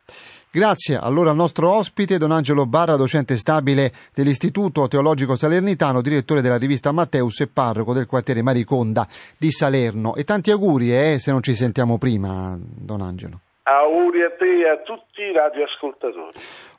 Grazie 0.52 0.98
allora 0.98 1.30
al 1.30 1.38
nostro 1.38 1.72
ospite, 1.72 2.18
Don 2.18 2.32
Angelo 2.32 2.66
Barra, 2.66 2.98
docente 2.98 3.38
stabile 3.38 3.92
dell'Istituto 4.14 4.90
Teologico 4.90 5.38
Salernitano, 5.38 6.02
direttore 6.02 6.42
della 6.42 6.58
rivista 6.58 6.92
Matteus 6.92 7.40
e 7.40 7.48
parroco 7.48 7.94
del 7.94 8.08
quartiere 8.08 8.42
Mariconda 8.42 9.08
di 9.38 9.50
Salerno. 9.50 10.16
E 10.16 10.26
tanti 10.26 10.52
auguri 10.52 10.94
eh, 10.94 11.20
se 11.20 11.32
non 11.32 11.42
ci 11.42 11.54
sentiamo 11.54 11.98
prima, 11.98 12.58
Don 12.60 13.00
Angelo. 13.00 13.40
Auguri 13.64 14.24
a 14.24 14.32
te 14.38 14.60
e 14.60 14.68
a 14.68 14.78
tutti 14.80 15.22
i 15.22 15.32
radioascoltatori. 15.32 16.32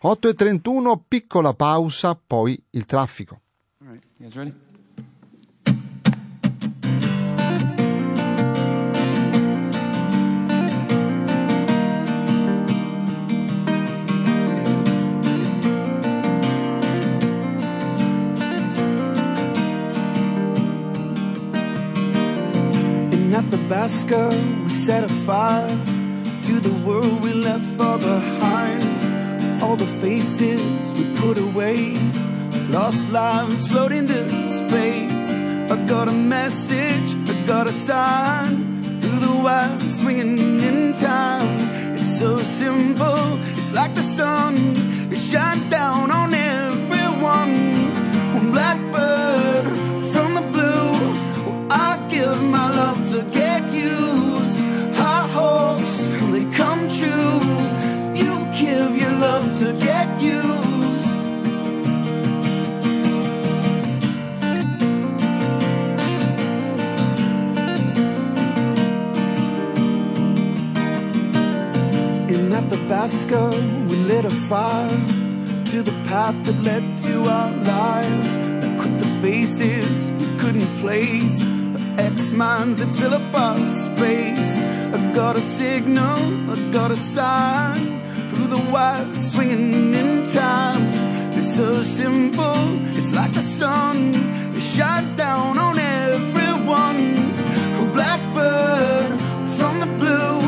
8.31, 0.02 1.00
piccola 1.08 1.54
pausa, 1.54 2.14
poi 2.26 2.62
il 2.72 2.84
traffico. 2.84 3.40
All 3.80 3.98
right, 4.34 4.71
Tabasco, 23.52 24.30
we 24.62 24.70
set 24.70 25.04
a 25.04 25.08
fire 25.26 25.68
to 25.68 26.58
the 26.58 26.72
world 26.86 27.22
we 27.22 27.34
left 27.34 27.66
far 27.76 27.98
behind. 27.98 29.62
All 29.62 29.76
the 29.76 29.92
faces 30.00 30.90
we 30.96 31.04
put 31.16 31.36
away, 31.36 31.92
lost 32.70 33.10
lives 33.10 33.66
float 33.68 33.92
into 33.92 34.26
space. 34.42 35.28
I 35.70 35.76
got 35.86 36.08
a 36.08 36.14
message, 36.14 37.14
I 37.28 37.44
got 37.46 37.66
a 37.66 37.72
sign 37.72 38.82
through 39.02 39.18
the 39.18 39.34
wire, 39.44 39.78
swinging 39.80 40.38
in 40.60 40.94
time. 40.94 41.92
It's 41.92 42.18
so 42.18 42.38
simple, 42.38 43.38
it's 43.58 43.72
like 43.74 43.94
the 43.94 44.02
sun, 44.02 44.54
it 45.12 45.18
shines 45.18 45.66
down 45.66 46.10
on 46.10 46.32
everyone. 46.32 47.52
Blackbird 48.50 49.64
from 50.10 50.34
the 50.38 50.44
blue, 50.54 51.68
I 51.70 52.06
give 52.08 52.42
my 52.44 52.68
love 52.74 53.10
to 53.10 53.41
In 72.92 72.98
Athabasca, 72.98 73.48
we 73.88 73.96
lit 73.96 74.26
a 74.26 74.30
fire 74.30 74.86
to 75.70 75.82
the 75.82 75.96
path 76.08 76.36
that 76.44 76.62
led 76.62 76.98
to 76.98 77.22
our 77.26 77.50
lives. 77.64 78.36
That 78.60 78.80
quit 78.80 78.98
the 78.98 79.08
faces 79.22 80.10
we 80.10 80.36
couldn't 80.36 80.76
place. 80.82 81.38
The 81.38 82.02
X 82.02 82.32
minds 82.32 82.80
that 82.80 82.88
fill 82.98 83.14
up 83.14 83.34
our 83.34 83.56
space. 83.86 84.58
I 84.92 85.12
got 85.14 85.36
a 85.36 85.40
signal, 85.40 86.50
I 86.50 86.70
got 86.70 86.90
a 86.90 86.96
sign 86.96 87.80
through 88.34 88.48
the 88.48 88.60
wire, 88.70 89.10
swinging 89.14 89.94
in 89.94 90.30
time. 90.30 90.82
It's 91.32 91.54
so 91.56 91.82
simple, 91.82 92.62
it's 92.98 93.12
like 93.14 93.32
the 93.32 93.40
sun. 93.40 94.12
It 94.54 94.60
shines 94.60 95.14
down 95.14 95.56
on 95.56 95.78
everyone. 95.78 97.32
Blackbird 97.94 99.18
from 99.56 99.80
the 99.80 99.86
blue. 99.98 100.41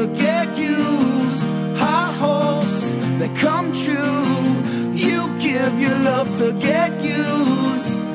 To 0.00 0.06
get 0.14 0.56
used. 0.56 1.42
High 1.76 2.12
hopes 2.12 2.92
that 3.20 3.36
come 3.36 3.70
true. 3.84 4.94
You 4.94 5.28
give 5.38 5.78
your 5.78 5.98
love 5.98 6.28
to 6.38 6.52
get 6.52 7.02
used. 7.02 8.09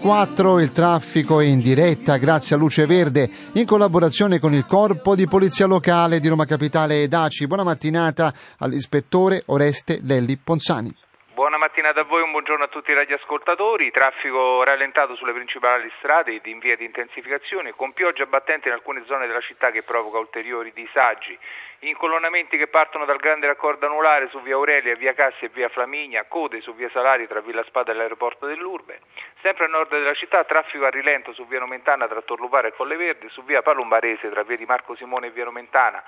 34 0.00 0.60
il 0.60 0.70
traffico 0.70 1.40
è 1.40 1.44
in 1.44 1.60
diretta 1.60 2.16
grazie 2.16 2.56
a 2.56 2.58
Luce 2.58 2.86
Verde 2.86 3.28
in 3.52 3.66
collaborazione 3.66 4.38
con 4.38 4.54
il 4.54 4.64
Corpo 4.64 5.14
di 5.14 5.26
Polizia 5.26 5.66
Locale 5.66 6.20
di 6.20 6.28
Roma 6.28 6.46
Capitale 6.46 7.02
ed 7.02 7.12
ACI. 7.12 7.46
Buona 7.46 7.64
mattinata 7.64 8.32
all'ispettore 8.56 9.42
Oreste 9.46 10.00
Lelli 10.02 10.38
Ponzani. 10.38 10.90
Buona 11.40 11.56
mattinata 11.56 12.00
a 12.00 12.04
voi, 12.04 12.20
un 12.20 12.32
buongiorno 12.32 12.64
a 12.64 12.68
tutti 12.68 12.90
i 12.90 12.94
radioascoltatori. 12.94 13.90
Traffico 13.90 14.62
rallentato 14.62 15.14
sulle 15.14 15.32
principali 15.32 15.90
strade 15.96 16.34
ed 16.34 16.44
in 16.44 16.58
via 16.58 16.76
di 16.76 16.84
intensificazione, 16.84 17.72
con 17.72 17.94
pioggia 17.94 18.26
battente 18.26 18.68
in 18.68 18.74
alcune 18.74 19.04
zone 19.06 19.26
della 19.26 19.40
città 19.40 19.70
che 19.70 19.82
provoca 19.82 20.18
ulteriori 20.18 20.70
disagi. 20.74 21.38
Incolonnamenti 21.78 22.58
che 22.58 22.66
partono 22.66 23.06
dal 23.06 23.16
grande 23.16 23.46
raccordo 23.46 23.86
anulare 23.86 24.28
su 24.28 24.42
via 24.42 24.56
Aurelia, 24.56 24.94
via 24.96 25.14
Cassi 25.14 25.46
e 25.46 25.48
via 25.48 25.70
Flaminia, 25.70 26.26
code 26.28 26.60
su 26.60 26.74
via 26.74 26.90
Salari 26.90 27.26
tra 27.26 27.40
Villa 27.40 27.64
Spada 27.64 27.92
e 27.92 27.94
l'aeroporto 27.94 28.44
dell'Urbe. 28.44 29.00
Sempre 29.40 29.64
a 29.64 29.68
nord 29.68 29.88
della 29.88 30.12
città, 30.12 30.44
traffico 30.44 30.84
a 30.84 30.90
rilento 30.90 31.32
su 31.32 31.46
via 31.46 31.60
Nomentana 31.60 32.06
tra 32.06 32.20
Torlupare 32.20 32.68
e 32.68 32.74
Colle 32.74 32.96
Verde, 32.96 33.30
su 33.30 33.42
via 33.44 33.62
Palombarese 33.62 34.28
tra 34.28 34.42
via 34.42 34.56
di 34.56 34.66
Marco 34.66 34.94
Simone 34.94 35.28
e 35.28 35.30
via 35.30 35.44
Nomentana. 35.44 36.04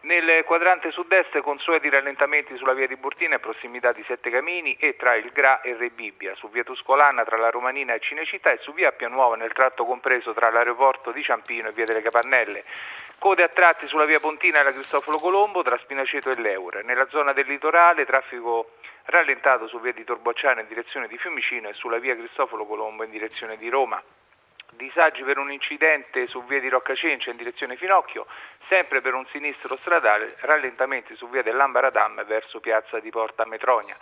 Nel 0.00 0.44
quadrante 0.44 0.92
sud-est 0.92 1.40
consueti 1.40 1.88
rallentamenti 1.88 2.56
sulla 2.56 2.74
via 2.74 2.86
di 2.86 2.96
Burtina 2.96 3.34
in 3.34 3.40
prossimità 3.40 3.92
di 3.92 4.04
Sette 4.04 4.30
Camini 4.30 4.76
e 4.76 4.94
tra 4.94 5.16
il 5.16 5.30
Gra 5.32 5.60
e 5.62 5.74
Re 5.74 5.90
Bibbia, 5.90 6.34
su 6.36 6.48
via 6.48 6.62
Tuscolana 6.62 7.24
tra 7.24 7.36
la 7.36 7.50
Romanina 7.50 7.94
e 7.94 7.98
Cinecittà 8.00 8.52
e 8.52 8.58
su 8.58 8.72
via 8.72 8.92
Pianuova 8.92 9.34
nel 9.36 9.52
tratto 9.52 9.84
compreso 9.84 10.32
tra 10.32 10.50
l'aeroporto 10.50 11.10
di 11.10 11.22
Ciampino 11.22 11.68
e 11.68 11.72
via 11.72 11.86
delle 11.86 12.02
Capannelle. 12.02 12.64
Code 13.18 13.42
a 13.42 13.48
tratti 13.48 13.86
sulla 13.86 14.04
via 14.04 14.20
Pontina 14.20 14.60
e 14.60 14.62
la 14.62 14.72
Cristoforo 14.72 15.18
Colombo 15.18 15.62
tra 15.62 15.78
Spinaceto 15.78 16.30
e 16.30 16.36
Leur. 16.36 16.84
Nella 16.84 17.08
zona 17.08 17.32
del 17.32 17.46
litorale 17.46 18.04
traffico 18.04 18.76
rallentato 19.06 19.66
su 19.66 19.80
via 19.80 19.92
di 19.92 20.04
Torbocciano 20.04 20.60
in 20.60 20.68
direzione 20.68 21.08
di 21.08 21.18
Fiumicino 21.18 21.68
e 21.68 21.72
sulla 21.72 21.98
via 21.98 22.14
Cristoforo 22.14 22.66
Colombo 22.66 23.02
in 23.02 23.10
direzione 23.10 23.56
di 23.56 23.68
Roma. 23.68 24.00
Disagi 24.72 25.22
per 25.22 25.38
un 25.38 25.50
incidente 25.50 26.26
su 26.26 26.44
via 26.44 26.60
di 26.60 26.68
Roccacencia 26.68 27.30
in 27.30 27.36
direzione 27.36 27.76
Finocchio, 27.76 28.26
sempre 28.68 29.00
per 29.00 29.14
un 29.14 29.24
sinistro 29.26 29.76
stradale, 29.76 30.36
rallentamenti 30.40 31.14
su 31.14 31.28
via 31.28 31.42
dell'Ambaradam 31.42 32.24
verso 32.24 32.60
piazza 32.60 32.98
di 33.00 33.10
Porta 33.10 33.46
Metronia. 33.46 33.96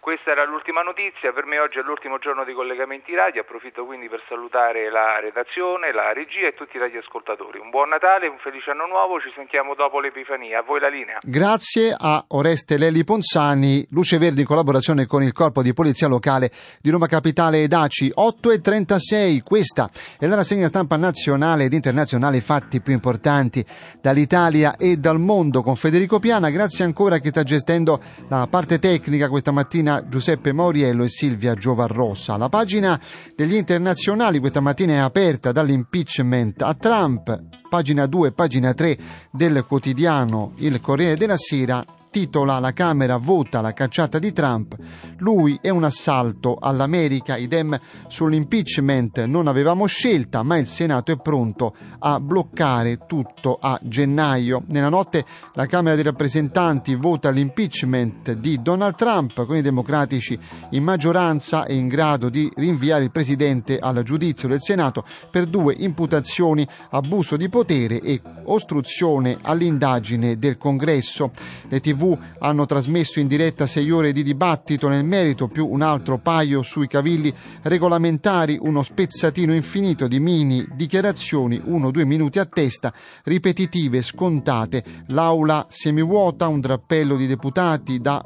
Questa 0.00 0.30
era 0.30 0.44
l'ultima 0.44 0.82
notizia, 0.82 1.32
per 1.32 1.44
me 1.44 1.58
oggi 1.58 1.78
è 1.78 1.82
l'ultimo 1.82 2.18
giorno 2.18 2.44
di 2.44 2.54
collegamenti 2.54 3.14
radio, 3.14 3.42
approfitto 3.42 3.84
quindi 3.84 4.08
per 4.08 4.22
salutare 4.28 4.90
la 4.90 5.18
redazione, 5.20 5.92
la 5.92 6.12
regia 6.12 6.46
e 6.46 6.54
tutti 6.54 6.76
i 6.76 6.80
radioascoltatori. 6.80 7.58
Un 7.58 7.68
buon 7.70 7.88
Natale, 7.88 8.28
un 8.28 8.38
felice 8.38 8.70
anno 8.70 8.86
nuovo, 8.86 9.20
ci 9.20 9.30
sentiamo 9.34 9.74
dopo 9.74 9.98
l'Epifania. 9.98 10.60
A 10.60 10.62
voi 10.62 10.78
la 10.80 10.88
linea. 10.88 11.18
Grazie 11.20 11.94
a 11.98 12.24
Oreste 12.28 12.78
Leli 12.78 13.02
Ponzani, 13.02 13.86
Luce 13.90 14.18
Verde 14.18 14.42
in 14.42 14.46
collaborazione 14.46 15.04
con 15.04 15.22
il 15.22 15.32
Corpo 15.32 15.62
di 15.62 15.74
Polizia 15.74 16.06
Locale 16.06 16.50
di 16.80 16.90
Roma 16.90 17.06
Capitale 17.06 17.62
ed 17.62 17.72
ACI. 17.72 18.12
8 18.14 18.50
e 18.52 18.60
36, 18.60 19.40
questa 19.40 19.90
è 20.18 20.26
la 20.26 20.36
rassegna 20.36 20.68
stampa 20.68 20.96
nazionale 20.96 21.64
ed 21.64 21.72
internazionale, 21.72 22.40
fatti 22.40 22.80
più 22.80 22.92
importanti 22.92 23.64
dall'Italia 24.00 24.76
e 24.76 24.96
dal 24.96 25.18
mondo 25.18 25.60
con 25.60 25.74
Federico 25.74 26.20
Piana. 26.20 26.50
Grazie 26.50 26.84
ancora 26.84 27.16
a 27.16 27.18
chi 27.18 27.28
sta 27.28 27.42
gestendo 27.42 28.00
la 28.28 28.46
parte 28.48 28.78
tecnica 28.78 29.28
questa 29.28 29.50
mattina 29.50 29.87
Giuseppe 30.08 30.52
Mauriello 30.52 31.04
e 31.04 31.08
Silvia 31.08 31.54
Giovarrossa. 31.54 32.36
La 32.36 32.48
pagina 32.48 33.00
degli 33.34 33.54
internazionali 33.54 34.38
questa 34.38 34.60
mattina 34.60 34.92
è 34.92 34.98
aperta 34.98 35.52
dall'impeachment 35.52 36.62
a 36.62 36.74
Trump, 36.74 37.42
pagina 37.68 38.06
2 38.06 38.32
pagina 38.32 38.74
3 38.74 38.98
del 39.32 39.64
quotidiano 39.66 40.52
Il 40.56 40.80
Corriere 40.80 41.16
della 41.16 41.36
Sera 41.36 41.84
titola 42.10 42.58
La 42.58 42.72
Camera 42.72 43.16
vota 43.16 43.60
la 43.60 43.72
cacciata 43.72 44.18
di 44.18 44.32
Trump, 44.32 44.76
lui 45.18 45.58
è 45.60 45.68
un 45.68 45.84
assalto 45.84 46.56
all'America, 46.60 47.36
idem 47.36 47.78
sull'impeachment 48.06 49.24
non 49.24 49.46
avevamo 49.46 49.86
scelta, 49.86 50.42
ma 50.42 50.56
il 50.58 50.66
Senato 50.66 51.12
è 51.12 51.18
pronto 51.18 51.74
a 51.98 52.20
bloccare 52.20 53.06
tutto 53.06 53.58
a 53.60 53.78
gennaio. 53.82 54.62
Nella 54.68 54.88
notte 54.88 55.24
la 55.54 55.66
Camera 55.66 55.94
dei 55.94 56.04
rappresentanti 56.04 56.94
vota 56.94 57.30
l'impeachment 57.30 58.32
di 58.32 58.62
Donald 58.62 58.94
Trump 58.94 59.44
con 59.44 59.56
i 59.56 59.62
democratici 59.62 60.38
in 60.70 60.82
maggioranza 60.82 61.64
e 61.64 61.74
in 61.74 61.88
grado 61.88 62.28
di 62.28 62.50
rinviare 62.56 63.04
il 63.04 63.10
presidente 63.10 63.78
al 63.78 64.02
giudizio 64.02 64.48
del 64.48 64.60
Senato 64.60 65.04
per 65.30 65.46
due 65.46 65.74
imputazioni 65.76 66.66
abuso 66.90 67.36
di 67.36 67.48
potere 67.48 68.00
e 68.00 68.20
ostruzione 68.44 69.36
all'indagine 69.42 70.36
del 70.36 70.56
Congresso. 70.56 71.30
Le 71.68 71.80
TV 71.80 72.07
hanno 72.38 72.66
trasmesso 72.66 73.18
in 73.18 73.26
diretta 73.26 73.66
sei 73.66 73.90
ore 73.90 74.12
di 74.12 74.22
dibattito 74.22 74.88
nel 74.88 75.04
merito 75.04 75.48
più 75.48 75.66
un 75.66 75.82
altro 75.82 76.18
paio 76.18 76.62
sui 76.62 76.86
cavilli 76.86 77.34
regolamentari, 77.62 78.58
uno 78.60 78.82
spezzatino 78.82 79.52
infinito 79.52 80.06
di 80.06 80.20
mini 80.20 80.66
dichiarazioni, 80.74 81.60
uno 81.64 81.88
o 81.88 81.90
due 81.90 82.04
minuti 82.04 82.38
a 82.38 82.44
testa, 82.44 82.92
ripetitive, 83.24 84.02
scontate, 84.02 84.84
l'aula 85.06 85.66
semivuota, 85.68 86.46
un 86.48 86.60
drappello 86.60 87.16
di 87.16 87.26
deputati 87.26 88.00
da 88.00 88.22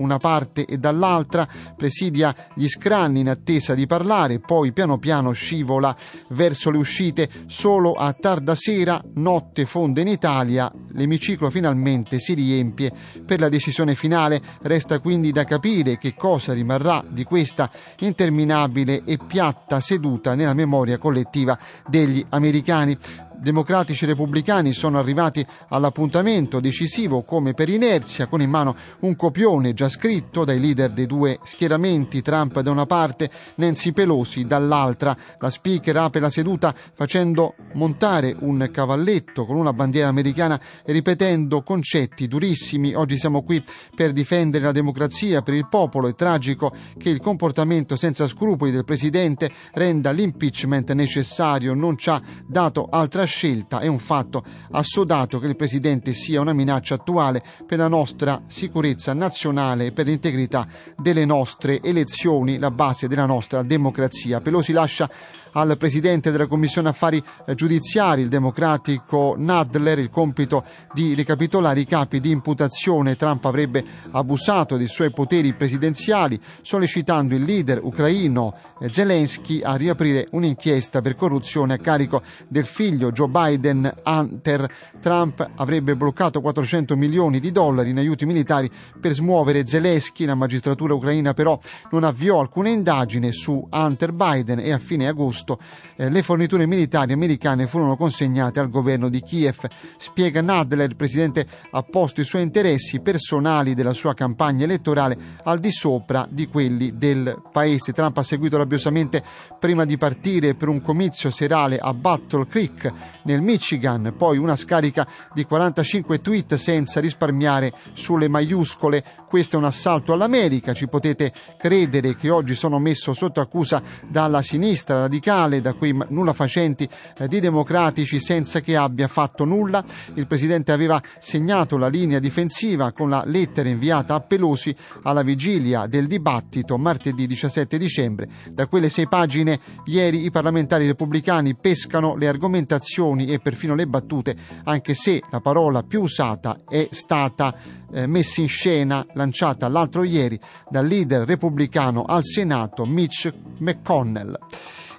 una 0.00 0.18
parte 0.18 0.64
e 0.64 0.78
dall'altra, 0.78 1.48
presidia 1.76 2.34
gli 2.54 2.68
scranni 2.68 3.20
in 3.20 3.28
attesa 3.28 3.74
di 3.74 3.86
parlare, 3.86 4.40
poi 4.40 4.72
piano 4.72 4.98
piano 4.98 5.32
scivola 5.32 5.96
verso 6.30 6.70
le 6.70 6.78
uscite, 6.78 7.28
solo 7.46 7.94
a 7.94 8.12
tarda 8.12 8.54
sera, 8.54 9.02
notte 9.14 9.64
fonde 9.64 10.00
in 10.02 10.08
Italia, 10.08 10.70
l'emiciclo 10.92 11.50
finalmente 11.50 12.18
si 12.18 12.34
riempie 12.34 12.92
per 13.24 13.40
la 13.40 13.48
decisione 13.48 13.94
finale, 13.94 14.40
resta 14.62 14.98
quindi 14.98 15.32
da 15.32 15.44
capire 15.44 15.98
che 15.98 16.14
cosa 16.14 16.52
rimarrà 16.52 17.04
di 17.08 17.24
questa 17.24 17.70
interminabile 18.00 19.02
e 19.04 19.18
piatta 19.18 19.80
seduta 19.80 20.34
nella 20.34 20.54
memoria 20.54 20.98
collettiva 20.98 21.58
degli 21.86 22.24
americani 22.28 22.96
democratici 23.40 24.04
repubblicani 24.04 24.72
sono 24.72 24.98
arrivati 24.98 25.44
all'appuntamento 25.68 26.60
decisivo 26.60 27.22
come 27.22 27.54
per 27.54 27.68
inerzia, 27.68 28.26
con 28.26 28.42
in 28.42 28.50
mano 28.50 28.76
un 29.00 29.16
copione 29.16 29.72
già 29.72 29.88
scritto 29.88 30.44
dai 30.44 30.60
leader 30.60 30.90
dei 30.92 31.06
due 31.06 31.38
schieramenti, 31.42 32.20
Trump 32.22 32.60
da 32.60 32.70
una 32.70 32.86
parte, 32.86 33.30
Nancy 33.56 33.92
Pelosi 33.92 34.44
dall'altra. 34.44 35.16
La 35.38 35.50
speaker 35.50 35.96
apre 35.96 36.20
la 36.20 36.30
seduta 36.30 36.74
facendo 36.94 37.54
montare 37.72 38.36
un 38.40 38.68
cavalletto 38.70 39.46
con 39.46 39.56
una 39.56 39.72
bandiera 39.72 40.08
americana 40.08 40.60
e 40.84 40.92
ripetendo 40.92 41.62
concetti 41.62 42.28
durissimi. 42.28 42.94
Oggi 42.94 43.16
siamo 43.16 43.42
qui 43.42 43.62
per 43.94 44.12
difendere 44.12 44.64
la 44.64 44.72
democrazia, 44.72 45.40
per 45.40 45.54
il 45.54 45.66
popolo. 45.68 46.08
È 46.08 46.14
tragico 46.14 46.72
che 46.98 47.08
il 47.08 47.20
comportamento 47.20 47.96
senza 47.96 48.28
scrupoli 48.28 48.70
del 48.70 48.84
Presidente 48.84 49.50
renda 49.72 50.10
l'impeachment 50.10 50.92
necessario. 50.92 51.72
Non 51.74 51.96
ci 51.96 52.10
ha 52.10 52.20
dato 52.46 52.86
altra 52.90 53.26
scelta 53.30 53.78
è 53.78 53.86
un 53.86 54.00
fatto 54.00 54.44
assodato 54.72 55.38
che 55.38 55.46
il 55.46 55.56
Presidente 55.56 56.12
sia 56.12 56.40
una 56.40 56.52
minaccia 56.52 56.96
attuale 56.96 57.42
per 57.64 57.78
la 57.78 57.88
nostra 57.88 58.42
sicurezza 58.46 59.14
nazionale 59.14 59.86
e 59.86 59.92
per 59.92 60.06
l'integrità 60.06 60.66
delle 60.96 61.24
nostre 61.24 61.80
elezioni, 61.80 62.58
la 62.58 62.70
base 62.70 63.08
della 63.08 63.24
nostra 63.24 63.62
democrazia. 63.62 64.40
Pelosi 64.40 64.72
lascia 64.72 65.08
al 65.52 65.76
Presidente 65.76 66.30
della 66.30 66.46
Commissione 66.46 66.88
Affari 66.88 67.22
Giudiziari, 67.54 68.22
il 68.22 68.28
democratico 68.28 69.34
Nadler, 69.36 69.98
il 69.98 70.10
compito 70.10 70.64
di 70.92 71.14
ricapitolare 71.14 71.80
i 71.80 71.86
capi 71.86 72.20
di 72.20 72.30
imputazione. 72.30 73.16
Trump 73.16 73.44
avrebbe 73.44 73.84
abusato 74.12 74.76
dei 74.76 74.86
suoi 74.86 75.10
poteri 75.10 75.52
presidenziali, 75.54 76.40
sollecitando 76.60 77.34
il 77.34 77.42
leader 77.42 77.80
ucraino 77.82 78.54
Zelensky 78.88 79.60
a 79.60 79.74
riaprire 79.74 80.26
un'inchiesta 80.30 81.00
per 81.00 81.14
corruzione 81.14 81.74
a 81.74 81.78
carico 81.78 82.22
del 82.48 82.64
figlio 82.64 83.12
Joe 83.12 83.28
Biden, 83.28 83.92
Hunter. 84.04 84.68
Trump 85.00 85.48
avrebbe 85.56 85.96
bloccato 85.96 86.40
400 86.40 86.96
milioni 86.96 87.40
di 87.40 87.50
dollari 87.52 87.90
in 87.90 87.98
aiuti 87.98 88.24
militari 88.24 88.70
per 89.00 89.12
smuovere 89.12 89.66
Zelensky. 89.66 90.24
La 90.24 90.34
magistratura 90.34 90.94
ucraina 90.94 91.34
però 91.34 91.58
non 91.90 92.04
avviò 92.04 92.40
alcuna 92.40 92.68
indagine 92.68 93.32
su 93.32 93.66
Hunter 93.70 94.12
Biden 94.12 94.58
e 94.60 94.72
a 94.72 94.78
fine 94.78 95.08
agosto 95.08 95.39
agosto 95.40 95.58
eh, 95.96 96.10
le 96.10 96.22
forniture 96.22 96.66
militari 96.66 97.12
americane 97.12 97.66
furono 97.66 97.96
consegnate 97.96 98.60
al 98.60 98.68
governo 98.68 99.08
di 99.08 99.22
Kiev. 99.22 99.66
Spiega 99.96 100.40
Nadler, 100.40 100.88
il 100.88 100.96
presidente 100.96 101.46
ha 101.70 101.82
posto 101.82 102.20
i 102.20 102.24
suoi 102.24 102.42
interessi 102.42 103.00
personali 103.00 103.74
della 103.74 103.92
sua 103.92 104.14
campagna 104.14 104.64
elettorale 104.64 105.16
al 105.44 105.58
di 105.58 105.72
sopra 105.72 106.26
di 106.30 106.46
quelli 106.46 106.96
del 106.96 107.42
paese. 107.50 107.92
Trump 107.92 108.16
ha 108.18 108.22
seguito 108.22 108.56
rabbiosamente 108.56 109.22
prima 109.58 109.84
di 109.84 109.96
partire 109.96 110.54
per 110.54 110.68
un 110.68 110.80
comizio 110.80 111.30
serale 111.30 111.78
a 111.78 111.92
Battle 111.94 112.46
Creek 112.46 112.92
nel 113.24 113.40
Michigan, 113.40 114.14
poi 114.16 114.38
una 114.38 114.56
scarica 114.56 115.06
di 115.32 115.44
45 115.44 116.20
tweet 116.20 116.54
senza 116.54 117.00
risparmiare 117.00 117.72
sulle 117.92 118.28
maiuscole. 118.28 119.04
Questo 119.26 119.56
è 119.56 119.58
un 119.58 119.64
assalto 119.64 120.12
all'America, 120.12 120.72
ci 120.72 120.88
potete 120.88 121.32
credere 121.56 122.14
che 122.14 122.30
oggi 122.30 122.54
sono 122.54 122.78
messo 122.78 123.12
sotto 123.12 123.40
accusa 123.40 123.82
dalla 124.08 124.42
sinistra 124.42 125.00
radicale 125.00 125.29
radicale, 125.30 125.60
da 125.60 125.74
quei 125.74 125.96
nulla 126.08 126.32
facenti 126.32 126.88
eh, 127.18 127.28
di 127.28 127.40
democratici 127.40 128.20
senza 128.20 128.60
che 128.60 128.76
abbia 128.76 129.06
fatto 129.06 129.44
nulla. 129.44 129.84
Il 130.14 130.26
Presidente 130.26 130.72
aveva 130.72 131.00
segnato 131.20 131.76
la 131.78 131.88
linea 131.88 132.18
difensiva 132.18 132.92
con 132.92 133.08
la 133.08 133.22
lettera 133.24 133.68
inviata 133.68 134.14
a 134.14 134.20
Pelosi 134.20 134.74
alla 135.02 135.22
vigilia 135.22 135.86
del 135.86 136.06
dibattito 136.06 136.76
martedì 136.78 137.26
17 137.26 137.78
dicembre. 137.78 138.28
Da 138.50 138.66
quelle 138.66 138.88
sei 138.88 139.06
pagine 139.06 139.60
ieri 139.86 140.24
i 140.24 140.30
parlamentari 140.30 140.86
repubblicani 140.86 141.54
pescano 141.54 142.16
le 142.16 142.28
argomentazioni 142.28 143.26
e 143.26 143.38
perfino 143.38 143.74
le 143.74 143.86
battute, 143.86 144.36
anche 144.64 144.94
se 144.94 145.22
la 145.30 145.40
parola 145.40 145.82
più 145.82 146.02
usata 146.02 146.58
è 146.68 146.88
stata 146.90 147.54
eh, 147.92 148.06
messa 148.06 148.40
in 148.40 148.48
scena, 148.48 149.04
lanciata 149.14 149.68
l'altro 149.68 150.02
ieri 150.02 150.38
dal 150.68 150.86
leader 150.86 151.26
repubblicano 151.26 152.04
al 152.04 152.24
Senato 152.24 152.84
Mitch 152.84 153.32
McConnell. 153.58 154.38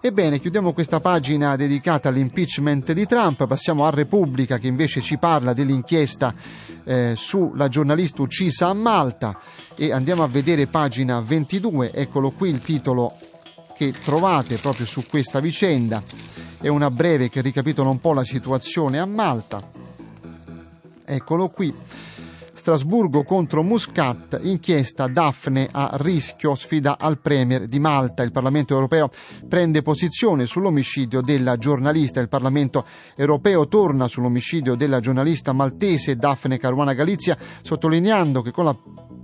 Ebbene, 0.04 0.40
chiudiamo 0.40 0.74
questa 0.74 1.00
pagina 1.00 1.56
dedicata 1.56 2.10
all'impeachment 2.10 2.92
di 2.92 3.06
Trump, 3.06 3.46
passiamo 3.46 3.86
a 3.86 3.92
Repubblica 3.92 4.58
che 4.58 4.66
invece 4.66 5.00
ci 5.00 5.20
parla 5.20 5.54
dell'inchiesta 5.54 6.34
eh, 6.84 7.14
sulla 7.16 7.68
giornalista 7.68 8.24
uccisa 8.24 8.66
a 8.70 8.74
Malta 8.74 9.40
e 9.76 9.92
andiamo 9.92 10.24
a 10.24 10.28
vedere 10.28 10.66
pagina 10.66 11.20
22, 11.20 11.94
eccolo 11.94 12.32
qui 12.32 12.50
il 12.50 12.62
titolo 12.62 13.16
che 13.76 13.92
trovate 13.92 14.58
proprio 14.58 14.88
su 14.88 15.06
questa 15.06 15.40
vicenda, 15.40 16.02
è 16.60 16.68
una 16.68 16.90
breve 16.90 17.30
che 17.30 17.42
ricapitola 17.42 17.92
un 17.92 18.00
po' 18.00 18.14
la 18.14 18.24
situazione 18.24 18.98
a 18.98 19.06
Malta. 19.06 19.62
Eccolo 21.06 21.50
qui. 21.50 21.72
Strasburgo 22.62 23.24
contro 23.24 23.64
Muscat, 23.64 24.40
inchiesta 24.44 25.08
Daphne 25.08 25.68
a 25.72 25.98
rischio, 26.00 26.54
sfida 26.54 27.00
al 27.00 27.20
Premier 27.20 27.66
di 27.66 27.80
Malta. 27.80 28.22
Il 28.22 28.32
Parlamento 28.32 28.76
europeo 28.76 29.10
prende 29.50 29.82
posizione 29.82 30.46
sull'omicidio 30.46 31.22
della 31.22 31.58
giornalista. 31.58 32.20
Il 32.20 32.28
Parlamento 32.28 32.86
europeo 33.16 33.68
torna 33.68 34.08
sull'omicidio 34.08 34.76
della 34.76 35.00
giornalista 35.00 35.54
maltese 35.54 36.18
Daphne 36.18 36.60
Caruana 36.60 36.94
Galizia, 36.94 37.36
sottolineando 37.64 38.44
che 38.44 38.52
con 38.52 38.66
la 38.66 38.78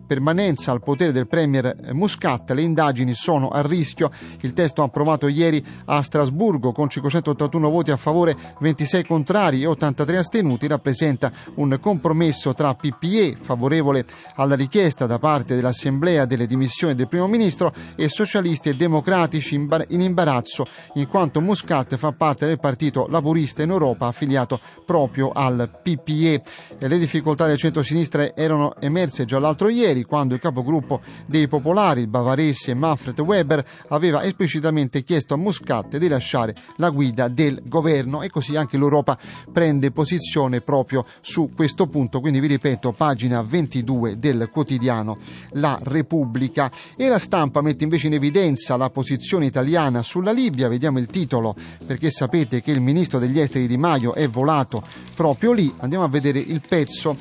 permanenza 0.07 0.71
al 0.71 0.81
potere 0.81 1.11
del 1.11 1.27
Premier 1.27 1.75
Muscat, 1.91 2.51
le 2.51 2.61
indagini 2.61 3.13
sono 3.13 3.49
a 3.49 3.61
rischio. 3.61 4.09
Il 4.41 4.53
testo 4.53 4.81
approvato 4.81 5.27
ieri 5.27 5.63
a 5.85 6.01
Strasburgo 6.01 6.71
con 6.71 6.89
581 6.89 7.69
voti 7.69 7.91
a 7.91 7.97
favore, 7.97 8.35
26 8.59 9.05
contrari 9.05 9.61
e 9.61 9.67
83 9.67 10.17
astenuti 10.17 10.65
rappresenta 10.65 11.31
un 11.55 11.77
compromesso 11.79 12.53
tra 12.53 12.73
PPE, 12.73 13.37
favorevole 13.39 14.05
alla 14.35 14.55
richiesta 14.55 15.05
da 15.05 15.19
parte 15.19 15.55
dell'Assemblea 15.55 16.25
delle 16.25 16.47
dimissioni 16.47 16.95
del 16.95 17.07
Primo 17.07 17.27
Ministro, 17.27 17.73
e 17.95 18.07
socialisti 18.09 18.69
e 18.69 18.75
democratici 18.75 19.55
in 19.55 20.01
imbarazzo, 20.01 20.65
in 20.93 21.07
quanto 21.07 21.41
Muscat 21.41 21.95
fa 21.97 22.13
parte 22.13 22.45
del 22.47 22.59
partito 22.59 23.07
laburista 23.09 23.61
in 23.61 23.71
Europa 23.71 24.07
affiliato 24.07 24.59
proprio 24.85 25.31
al 25.31 25.69
PPE. 25.81 26.41
Le 26.79 26.97
difficoltà 26.97 27.45
del 27.45 27.57
centro-sinistra 27.57 28.33
erano 28.35 28.75
emerse 28.79 29.25
già 29.25 29.39
l'altro 29.39 29.67
ieri 29.67 29.96
ieri 29.97 30.03
quando 30.03 30.33
il 30.33 30.39
capogruppo 30.39 31.01
dei 31.25 31.47
popolari, 31.47 32.01
il 32.01 32.07
bavarese 32.07 32.73
Manfred 32.73 33.19
Weber, 33.19 33.65
aveva 33.89 34.23
esplicitamente 34.23 35.03
chiesto 35.03 35.33
a 35.33 35.37
Muscat 35.37 35.97
di 35.97 36.07
lasciare 36.07 36.55
la 36.77 36.89
guida 36.89 37.27
del 37.27 37.61
governo. 37.65 38.21
E 38.21 38.29
così 38.29 38.55
anche 38.55 38.77
l'Europa 38.77 39.17
prende 39.51 39.91
posizione 39.91 40.61
proprio 40.61 41.05
su 41.21 41.51
questo 41.55 41.87
punto. 41.87 42.19
Quindi 42.19 42.39
vi 42.39 42.47
ripeto, 42.47 42.91
pagina 42.91 43.15
pagina 43.17 43.41
22 43.41 44.19
del 44.19 44.49
quotidiano 44.51 45.17
La 45.51 45.77
Repubblica. 45.81 46.71
E 46.95 47.07
la 47.07 47.19
stampa 47.19 47.61
mette 47.61 47.83
invece 47.83 48.07
in 48.07 48.13
evidenza 48.13 48.77
la 48.77 48.89
posizione 48.89 49.45
italiana 49.45 50.03
sulla 50.03 50.31
Libia, 50.31 50.67
vediamo 50.67 50.99
il 50.99 51.07
titolo 51.07 51.55
perché 51.85 52.09
sapete 52.09 52.61
che 52.61 52.71
il 52.71 52.81
ministro 52.81 53.19
degli 53.19 53.39
esteri 53.39 53.67
Di 53.67 53.77
Maio 53.77 54.13
è 54.13 54.27
volato 54.27 54.83
proprio 55.15 55.51
lì, 55.51 55.73
andiamo 55.79 56.03
a 56.03 56.09
vedere 56.09 56.39
il 56.39 56.61
pezzo 56.67 57.15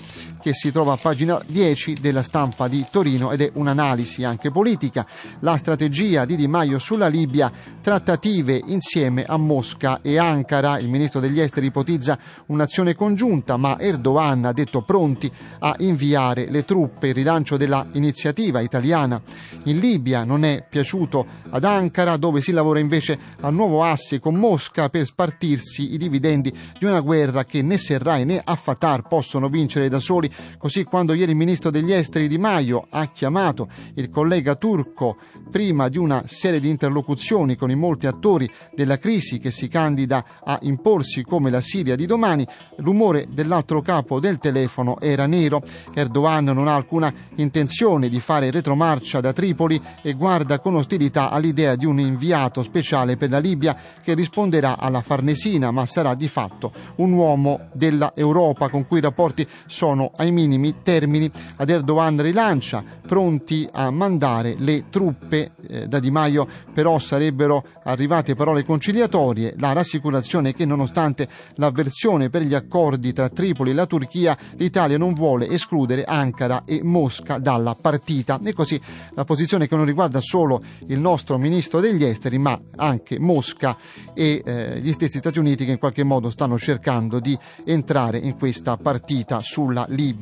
che 0.46 0.54
si 0.54 0.70
trova 0.70 0.92
a 0.92 0.96
pagina 0.96 1.42
10 1.44 1.94
della 1.94 2.22
stampa 2.22 2.68
di 2.68 2.86
Torino 2.88 3.32
ed 3.32 3.40
è 3.40 3.50
un'analisi 3.54 4.22
anche 4.22 4.52
politica. 4.52 5.04
La 5.40 5.56
strategia 5.56 6.24
di 6.24 6.36
Di 6.36 6.46
Maio 6.46 6.78
sulla 6.78 7.08
Libia, 7.08 7.50
trattative 7.80 8.62
insieme 8.64 9.24
a 9.24 9.36
Mosca 9.38 9.98
e 10.02 10.18
Ankara. 10.18 10.78
Il 10.78 10.88
ministro 10.88 11.18
degli 11.18 11.40
esteri 11.40 11.66
ipotizza 11.66 12.16
un'azione 12.46 12.94
congiunta, 12.94 13.56
ma 13.56 13.76
Erdogan 13.80 14.44
ha 14.44 14.52
detto 14.52 14.82
pronti 14.82 15.28
a 15.58 15.74
inviare 15.78 16.48
le 16.48 16.64
truppe. 16.64 17.08
Il 17.08 17.14
rilancio 17.14 17.56
dell'iniziativa 17.56 18.60
italiana 18.60 19.20
in 19.64 19.80
Libia 19.80 20.22
non 20.22 20.44
è 20.44 20.64
piaciuto 20.68 21.26
ad 21.50 21.64
Ankara, 21.64 22.16
dove 22.18 22.40
si 22.40 22.52
lavora 22.52 22.78
invece 22.78 23.18
al 23.40 23.52
nuovo 23.52 23.82
asse 23.82 24.20
con 24.20 24.36
Mosca 24.36 24.90
per 24.90 25.06
spartirsi 25.06 25.92
i 25.92 25.98
dividendi 25.98 26.56
di 26.78 26.84
una 26.84 27.00
guerra 27.00 27.44
che 27.44 27.62
né 27.62 27.78
Serrai 27.78 28.24
né 28.24 28.40
Affatar 28.44 29.08
possono 29.08 29.48
vincere 29.48 29.88
da 29.88 29.98
soli 29.98 30.34
Così 30.58 30.84
quando 30.84 31.12
ieri 31.12 31.32
il 31.32 31.36
ministro 31.36 31.70
degli 31.70 31.92
esteri 31.92 32.28
Di 32.28 32.38
Maio 32.38 32.86
ha 32.90 33.06
chiamato 33.06 33.68
il 33.94 34.10
collega 34.10 34.54
turco 34.54 35.16
prima 35.50 35.88
di 35.88 35.98
una 35.98 36.22
serie 36.26 36.60
di 36.60 36.68
interlocuzioni 36.68 37.56
con 37.56 37.70
i 37.70 37.76
molti 37.76 38.06
attori 38.06 38.50
della 38.74 38.98
crisi 38.98 39.38
che 39.38 39.50
si 39.50 39.68
candida 39.68 40.24
a 40.42 40.58
imporsi 40.62 41.22
come 41.22 41.50
la 41.50 41.60
Siria 41.60 41.96
di 41.96 42.06
domani, 42.06 42.46
l'umore 42.76 43.26
dell'altro 43.30 43.80
capo 43.80 44.20
del 44.20 44.38
telefono 44.38 44.98
era 45.00 45.26
nero. 45.26 45.62
Erdogan 45.94 46.44
non 46.44 46.68
ha 46.68 46.74
alcuna 46.74 47.12
intenzione 47.36 48.08
di 48.08 48.20
fare 48.20 48.50
retromarcia 48.50 49.20
da 49.20 49.32
Tripoli 49.32 49.80
e 50.02 50.14
guarda 50.14 50.58
con 50.58 50.74
ostilità 50.74 51.30
all'idea 51.30 51.76
di 51.76 51.86
un 51.86 51.98
inviato 51.98 52.62
speciale 52.62 53.16
per 53.16 53.30
la 53.30 53.38
Libia 53.38 53.76
che 54.02 54.14
risponderà 54.14 54.78
alla 54.78 55.02
Farnesina, 55.02 55.70
ma 55.70 55.86
sarà 55.86 56.14
di 56.14 56.28
fatto 56.28 56.72
un 56.96 57.12
uomo 57.12 57.68
della 57.72 58.12
Europa 58.14 58.68
con 58.68 58.86
cui 58.86 58.98
i 58.98 59.02
rapporti 59.02 59.46
sono 59.66 60.10
ai 60.16 60.25
minimi 60.30 60.76
termini. 60.82 61.30
Ad 61.56 61.70
Erdogan 61.70 62.20
rilancia, 62.20 62.84
pronti 63.06 63.68
a 63.70 63.90
mandare 63.90 64.54
le 64.58 64.84
truppe 64.90 65.52
eh, 65.68 65.86
da 65.86 65.98
Di 65.98 66.10
Maio, 66.10 66.46
però 66.72 66.98
sarebbero 66.98 67.64
arrivate 67.84 68.34
parole 68.34 68.64
conciliatorie, 68.64 69.54
la 69.58 69.72
rassicurazione 69.72 70.52
che 70.52 70.64
nonostante 70.64 71.28
l'avversione 71.54 72.30
per 72.30 72.42
gli 72.42 72.54
accordi 72.54 73.12
tra 73.12 73.28
Tripoli 73.28 73.70
e 73.70 73.74
la 73.74 73.86
Turchia, 73.86 74.36
l'Italia 74.56 74.98
non 74.98 75.14
vuole 75.14 75.48
escludere 75.48 76.04
Ankara 76.04 76.64
e 76.64 76.80
Mosca 76.82 77.38
dalla 77.38 77.76
partita. 77.80 78.40
E 78.42 78.52
così 78.52 78.80
la 79.14 79.24
posizione 79.24 79.68
che 79.68 79.76
non 79.76 79.84
riguarda 79.84 80.20
solo 80.20 80.62
il 80.88 80.98
nostro 80.98 81.38
ministro 81.38 81.80
degli 81.80 82.04
esteri, 82.04 82.38
ma 82.38 82.58
anche 82.76 83.18
Mosca 83.18 83.76
e 84.14 84.42
eh, 84.44 84.80
gli 84.80 84.92
stessi 84.92 85.18
Stati 85.18 85.38
Uniti 85.38 85.64
che 85.64 85.72
in 85.72 85.78
qualche 85.78 86.04
modo 86.04 86.30
stanno 86.30 86.58
cercando 86.58 87.20
di 87.20 87.36
entrare 87.64 88.18
in 88.18 88.36
questa 88.36 88.76
partita 88.76 89.40
sulla 89.42 89.86
Libia. 89.88 90.15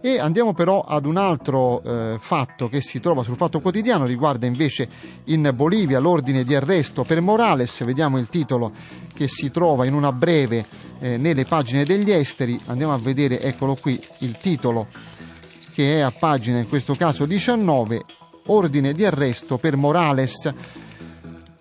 E 0.00 0.18
andiamo 0.18 0.52
però 0.52 0.82
ad 0.82 1.06
un 1.06 1.16
altro 1.16 1.82
eh, 1.82 2.16
fatto 2.18 2.68
che 2.68 2.80
si 2.80 3.00
trova 3.00 3.22
sul 3.22 3.36
Fatto 3.36 3.60
Quotidiano, 3.60 4.04
riguarda 4.04 4.46
invece 4.46 4.88
in 5.24 5.50
Bolivia 5.54 5.98
l'ordine 5.98 6.44
di 6.44 6.54
arresto 6.54 7.04
per 7.04 7.20
Morales, 7.20 7.84
vediamo 7.84 8.18
il 8.18 8.28
titolo 8.28 8.72
che 9.12 9.28
si 9.28 9.50
trova 9.50 9.84
in 9.84 9.94
una 9.94 10.12
breve 10.12 10.66
eh, 11.00 11.16
nelle 11.16 11.44
pagine 11.44 11.84
degli 11.84 12.10
esteri, 12.10 12.58
andiamo 12.66 12.92
a 12.92 12.98
vedere, 12.98 13.40
eccolo 13.40 13.74
qui, 13.74 14.00
il 14.18 14.36
titolo 14.38 14.86
che 15.72 15.96
è 15.96 16.00
a 16.00 16.10
pagina 16.10 16.58
in 16.58 16.68
questo 16.68 16.94
caso 16.94 17.24
19, 17.24 18.04
ordine 18.46 18.92
di 18.92 19.04
arresto 19.04 19.58
per 19.58 19.76
Morales 19.76 20.52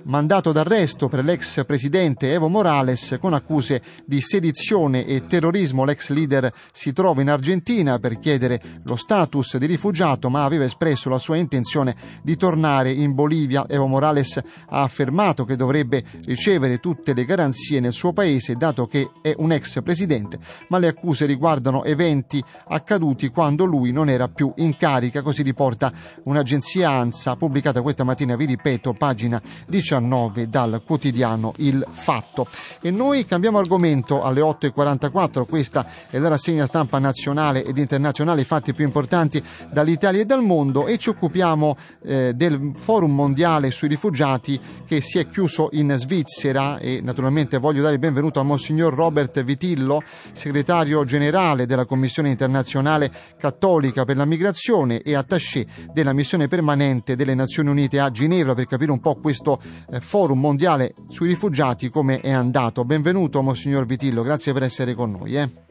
mandato 0.07 0.51
d'arresto 0.51 1.07
per 1.09 1.23
l'ex 1.23 1.65
presidente 1.65 2.31
Evo 2.31 2.47
Morales 2.47 3.17
con 3.19 3.33
accuse 3.33 3.81
di 4.05 4.21
sedizione 4.21 5.05
e 5.05 5.25
terrorismo. 5.25 5.83
L'ex 5.83 6.09
leader 6.09 6.51
si 6.71 6.93
trova 6.93 7.21
in 7.21 7.29
Argentina 7.29 7.99
per 7.99 8.19
chiedere 8.19 8.61
lo 8.83 8.95
status 8.95 9.57
di 9.57 9.65
rifugiato, 9.65 10.29
ma 10.29 10.43
aveva 10.43 10.63
espresso 10.63 11.09
la 11.09 11.19
sua 11.19 11.37
intenzione 11.37 11.95
di 12.23 12.37
tornare 12.37 12.91
in 12.91 13.13
Bolivia. 13.13 13.65
Evo 13.67 13.87
Morales 13.87 14.37
ha 14.37 14.81
affermato 14.81 15.45
che 15.45 15.55
dovrebbe 15.55 16.03
ricevere 16.25 16.79
tutte 16.79 17.13
le 17.13 17.25
garanzie 17.25 17.79
nel 17.79 17.93
suo 17.93 18.13
paese, 18.13 18.55
dato 18.55 18.87
che 18.87 19.11
è 19.21 19.33
un 19.37 19.51
ex 19.51 19.81
presidente, 19.83 20.39
ma 20.69 20.77
le 20.77 20.87
accuse 20.87 21.25
riguardano 21.25 21.83
eventi 21.83 22.41
accaduti 22.67 23.29
quando 23.29 23.65
lui 23.65 23.91
non 23.91 24.09
era 24.09 24.27
più 24.29 24.51
in 24.57 24.77
carica, 24.77 25.21
così 25.21 25.41
riporta 25.41 25.91
un'agenzia 26.23 26.89
ANSA 26.89 27.35
pubblicata 27.35 27.81
questa 27.81 28.03
mattina, 28.03 28.35
vi 28.35 28.45
ripeto, 28.45 28.93
pagina 28.93 29.41
19 29.67 29.95
19 29.99 30.49
dal 30.49 30.81
quotidiano 30.85 31.53
Il 31.57 31.85
Fatto. 31.89 32.47
E 32.81 32.91
noi 32.91 33.25
cambiamo 33.25 33.57
argomento 33.57 34.21
alle 34.23 34.41
8.44, 34.41 35.45
questa 35.45 35.85
è 36.09 36.17
la 36.19 36.29
rassegna 36.29 36.65
stampa 36.65 36.99
nazionale 36.99 37.63
ed 37.63 37.77
internazionale, 37.77 38.41
i 38.41 38.45
fatti 38.45 38.73
più 38.73 38.85
importanti 38.85 39.43
dall'Italia 39.71 40.21
e 40.21 40.25
dal 40.25 40.43
mondo. 40.43 40.85
E 40.85 40.97
ci 40.97 41.09
occupiamo 41.09 41.77
eh, 42.03 42.33
del 42.33 42.73
Forum 42.75 43.13
Mondiale 43.13 43.71
sui 43.71 43.87
rifugiati 43.87 44.59
che 44.85 45.01
si 45.01 45.19
è 45.19 45.29
chiuso 45.29 45.69
in 45.73 45.93
Svizzera. 45.97 46.77
E 46.77 47.01
naturalmente 47.03 47.57
voglio 47.57 47.81
dare 47.81 47.93
il 47.95 47.99
benvenuto 47.99 48.39
a 48.39 48.43
Monsignor 48.43 48.93
Robert 48.93 49.43
Vitillo, 49.43 50.01
segretario 50.31 51.03
generale 51.03 51.65
della 51.65 51.85
Commissione 51.85 52.29
internazionale 52.29 53.11
cattolica 53.37 54.05
per 54.05 54.17
la 54.17 54.25
migrazione 54.25 55.01
e 55.01 55.15
attaché 55.15 55.65
della 55.91 56.13
missione 56.13 56.47
permanente 56.47 57.15
delle 57.15 57.33
Nazioni 57.33 57.69
Unite 57.69 57.99
a 57.99 58.11
Ginevra 58.11 58.53
per 58.53 58.65
capire 58.65 58.91
un 58.91 58.99
po' 58.99 59.15
questo 59.15 59.59
Forum 59.99 60.39
Mondiale 60.39 60.93
sui 61.07 61.27
Rifugiati 61.27 61.89
come 61.89 62.19
è 62.19 62.31
andato. 62.31 62.83
Benvenuto 62.83 63.41
Monsignor 63.41 63.85
Vitillo, 63.85 64.21
grazie 64.21 64.53
per 64.53 64.63
essere 64.63 64.93
con 64.93 65.11
noi. 65.11 65.35
Eh. 65.35 65.65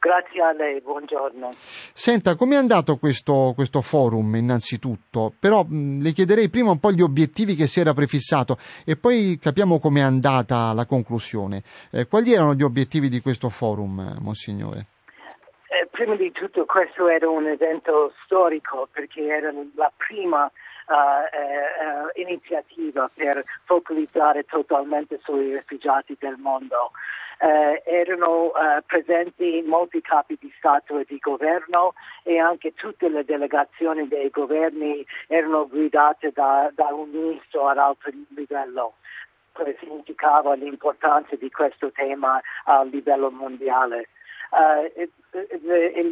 Grazie 0.00 0.40
a 0.40 0.52
lei, 0.52 0.80
buongiorno. 0.80 1.50
Senta, 1.52 2.34
come 2.34 2.54
è 2.54 2.58
andato 2.58 2.96
questo, 2.96 3.52
questo 3.54 3.82
forum 3.82 4.34
innanzitutto? 4.34 5.30
Però 5.38 5.62
mh, 5.62 6.00
le 6.00 6.12
chiederei 6.12 6.48
prima 6.48 6.70
un 6.70 6.80
po' 6.80 6.90
gli 6.90 7.02
obiettivi 7.02 7.54
che 7.54 7.66
si 7.66 7.80
era 7.80 7.92
prefissato 7.92 8.56
e 8.86 8.96
poi 8.96 9.38
capiamo 9.38 9.78
com'è 9.78 10.00
andata 10.00 10.72
la 10.72 10.86
conclusione. 10.86 11.62
Eh, 11.92 12.06
quali 12.06 12.32
erano 12.32 12.54
gli 12.54 12.62
obiettivi 12.62 13.10
di 13.10 13.20
questo 13.20 13.50
forum, 13.50 14.00
eh, 14.00 14.20
Monsignore? 14.20 14.86
Eh, 15.68 15.86
prima 15.90 16.16
di 16.16 16.32
tutto 16.32 16.64
questo 16.64 17.06
era 17.06 17.28
un 17.28 17.46
evento 17.46 18.14
storico 18.24 18.88
perché 18.90 19.26
era 19.26 19.52
la 19.76 19.92
prima 19.94 20.50
uh, 20.94 22.20
iniziativa 22.20 23.10
per 23.14 23.42
focalizzare 23.64 24.44
totalmente 24.44 25.18
sui 25.22 25.54
rifugiati 25.54 26.16
del 26.18 26.36
mondo. 26.38 26.92
Uh, 27.40 27.80
erano 27.84 28.46
uh, 28.48 28.82
presenti 28.84 29.62
molti 29.66 30.02
capi 30.02 30.36
di 30.38 30.52
Stato 30.58 30.98
e 30.98 31.06
di 31.08 31.18
governo 31.18 31.94
e 32.22 32.38
anche 32.38 32.74
tutte 32.74 33.08
le 33.08 33.24
delegazioni 33.24 34.06
dei 34.08 34.28
governi 34.28 35.06
erano 35.26 35.66
guidate 35.66 36.32
da, 36.34 36.70
da 36.74 36.88
un 36.92 37.08
ministro 37.08 37.68
ad 37.68 37.78
alto 37.78 38.10
livello 38.34 38.94
che 39.52 39.76
significava 39.80 40.54
l'importanza 40.54 41.36
di 41.36 41.50
questo 41.50 41.90
tema 41.92 42.40
a 42.64 42.82
livello 42.84 43.30
mondiale. 43.30 44.08
Uh, 44.50 45.08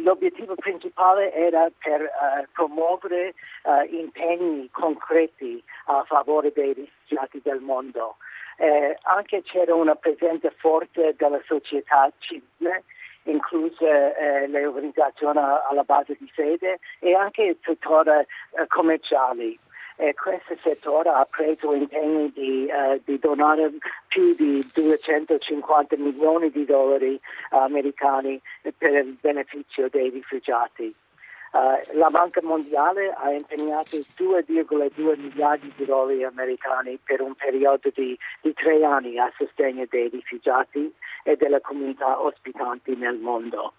l'obiettivo 0.01 0.55
principale 0.55 1.33
era 1.33 1.69
per 1.77 2.01
uh, 2.01 2.45
promuovere 2.53 3.33
uh, 3.63 3.93
impegni 3.93 4.69
concreti 4.71 5.61
a 5.85 6.03
favore 6.05 6.51
dei 6.53 6.73
rifugiati 6.73 7.41
del 7.43 7.59
mondo. 7.59 8.15
Eh, 8.61 8.97
anche 9.03 9.41
c'era 9.43 9.73
una 9.73 9.95
presenza 9.95 10.51
forte 10.57 11.15
della 11.17 11.39
società 11.45 12.11
civile, 12.17 12.83
incluse 13.23 14.17
eh, 14.17 14.47
le 14.47 14.65
organizzazioni 14.65 15.39
alla 15.39 15.83
base 15.83 16.17
di 16.19 16.29
sede 16.35 16.79
e 16.99 17.13
anche 17.15 17.43
il 17.43 17.57
settore 17.61 18.27
eh, 18.51 18.67
commerciali 18.67 19.57
e 20.01 20.13
questo 20.13 20.55
settore 20.63 21.09
ha 21.09 21.27
preso 21.29 21.73
impegni 21.73 22.31
di, 22.31 22.71
uh, 22.71 23.01
di, 23.03 23.19
donare 23.19 23.69
più 24.07 24.33
di 24.33 24.65
250 24.73 25.97
milioni 25.97 26.49
di 26.51 26.63
dollari 26.63 27.19
americani 27.49 28.41
per 28.77 28.93
il 28.93 29.17
beneficio 29.19 29.89
dei 29.89 30.09
rifugiati. 30.09 30.95
Uh, 31.51 31.97
la 31.97 32.09
Banca 32.09 32.39
Mondiale 32.41 33.11
ha 33.11 33.29
impegnato 33.31 33.97
2,2 33.97 35.19
miliardi 35.19 35.73
di 35.75 35.83
dollari 35.83 36.23
americani 36.23 36.97
per 37.03 37.19
un 37.19 37.35
periodo 37.35 37.91
di, 37.93 38.17
di 38.39 38.53
tre 38.53 38.81
anni 38.85 39.19
a 39.19 39.29
sostegno 39.35 39.85
dei 39.89 40.07
rifugiati 40.07 40.93
e 41.23 41.35
delle 41.35 41.59
comunità 41.59 42.21
ospitanti 42.21 42.95
nel 42.95 43.17
mondo. 43.17 43.73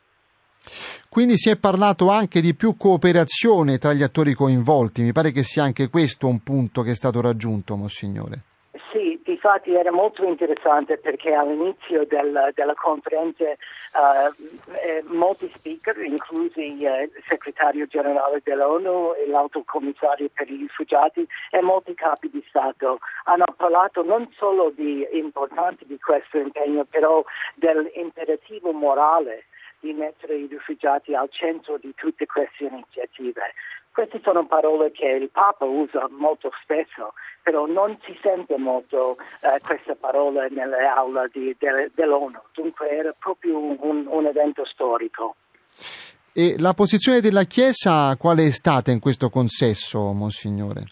Quindi 1.10 1.36
si 1.38 1.50
è 1.50 1.58
parlato 1.58 2.08
anche 2.08 2.40
di 2.40 2.54
più 2.54 2.76
cooperazione 2.76 3.78
tra 3.78 3.92
gli 3.92 4.04
attori 4.04 4.32
coinvolti, 4.32 5.02
mi 5.02 5.10
pare 5.10 5.32
che 5.32 5.42
sia 5.42 5.64
anche 5.64 5.90
questo 5.90 6.28
un 6.28 6.40
punto 6.44 6.82
che 6.82 6.92
è 6.92 6.94
stato 6.94 7.20
raggiunto, 7.20 7.74
Monsignore. 7.74 8.42
Sì, 8.92 9.20
infatti 9.26 9.74
era 9.74 9.90
molto 9.90 10.22
interessante 10.22 10.98
perché 10.98 11.32
all'inizio 11.32 12.06
del, 12.06 12.52
della 12.54 12.74
conferenza 12.74 13.42
uh, 13.42 14.30
eh, 14.86 15.02
molti 15.06 15.50
speaker, 15.52 15.98
inclusi 15.98 16.60
uh, 16.60 17.02
il 17.02 17.10
segretario 17.26 17.86
generale 17.86 18.40
dell'ONU 18.44 19.14
e 19.18 19.28
l'alto 19.28 19.64
commissario 19.66 20.28
per 20.32 20.48
i 20.48 20.58
rifugiati 20.58 21.26
e 21.50 21.60
molti 21.60 21.92
capi 21.94 22.30
di 22.30 22.44
Stato, 22.48 23.00
hanno 23.24 23.46
parlato 23.56 24.04
non 24.04 24.28
solo 24.36 24.70
di 24.70 25.04
importanza 25.14 25.84
di 25.86 25.98
questo 25.98 26.38
impegno, 26.38 26.84
però 26.84 27.24
dell'imperativo 27.56 28.70
morale 28.70 29.46
di 29.80 29.92
mettere 29.92 30.36
i 30.36 30.46
rifugiati 30.46 31.14
al 31.14 31.28
centro 31.30 31.78
di 31.78 31.92
tutte 31.94 32.26
queste 32.26 32.64
iniziative. 32.64 33.42
Queste 33.92 34.20
sono 34.22 34.46
parole 34.46 34.92
che 34.92 35.06
il 35.06 35.30
Papa 35.30 35.64
usa 35.64 36.08
molto 36.10 36.52
spesso, 36.62 37.14
però 37.42 37.66
non 37.66 37.98
si 38.04 38.16
sente 38.22 38.56
molto 38.56 39.16
eh, 39.42 39.60
questa 39.66 39.96
parola 39.96 40.46
nelle 40.48 40.86
aule 40.86 41.28
di, 41.32 41.54
de, 41.58 41.90
dell'ONU, 41.94 42.38
dunque 42.52 42.88
era 42.88 43.12
proprio 43.18 43.58
un, 43.58 44.06
un 44.06 44.26
evento 44.26 44.64
storico. 44.64 45.34
E 46.32 46.54
la 46.58 46.74
posizione 46.74 47.20
della 47.20 47.42
Chiesa 47.42 48.16
qual 48.16 48.38
è 48.38 48.50
stata 48.50 48.92
in 48.92 49.00
questo 49.00 49.28
consesso, 49.30 50.12
Monsignore? 50.12 50.84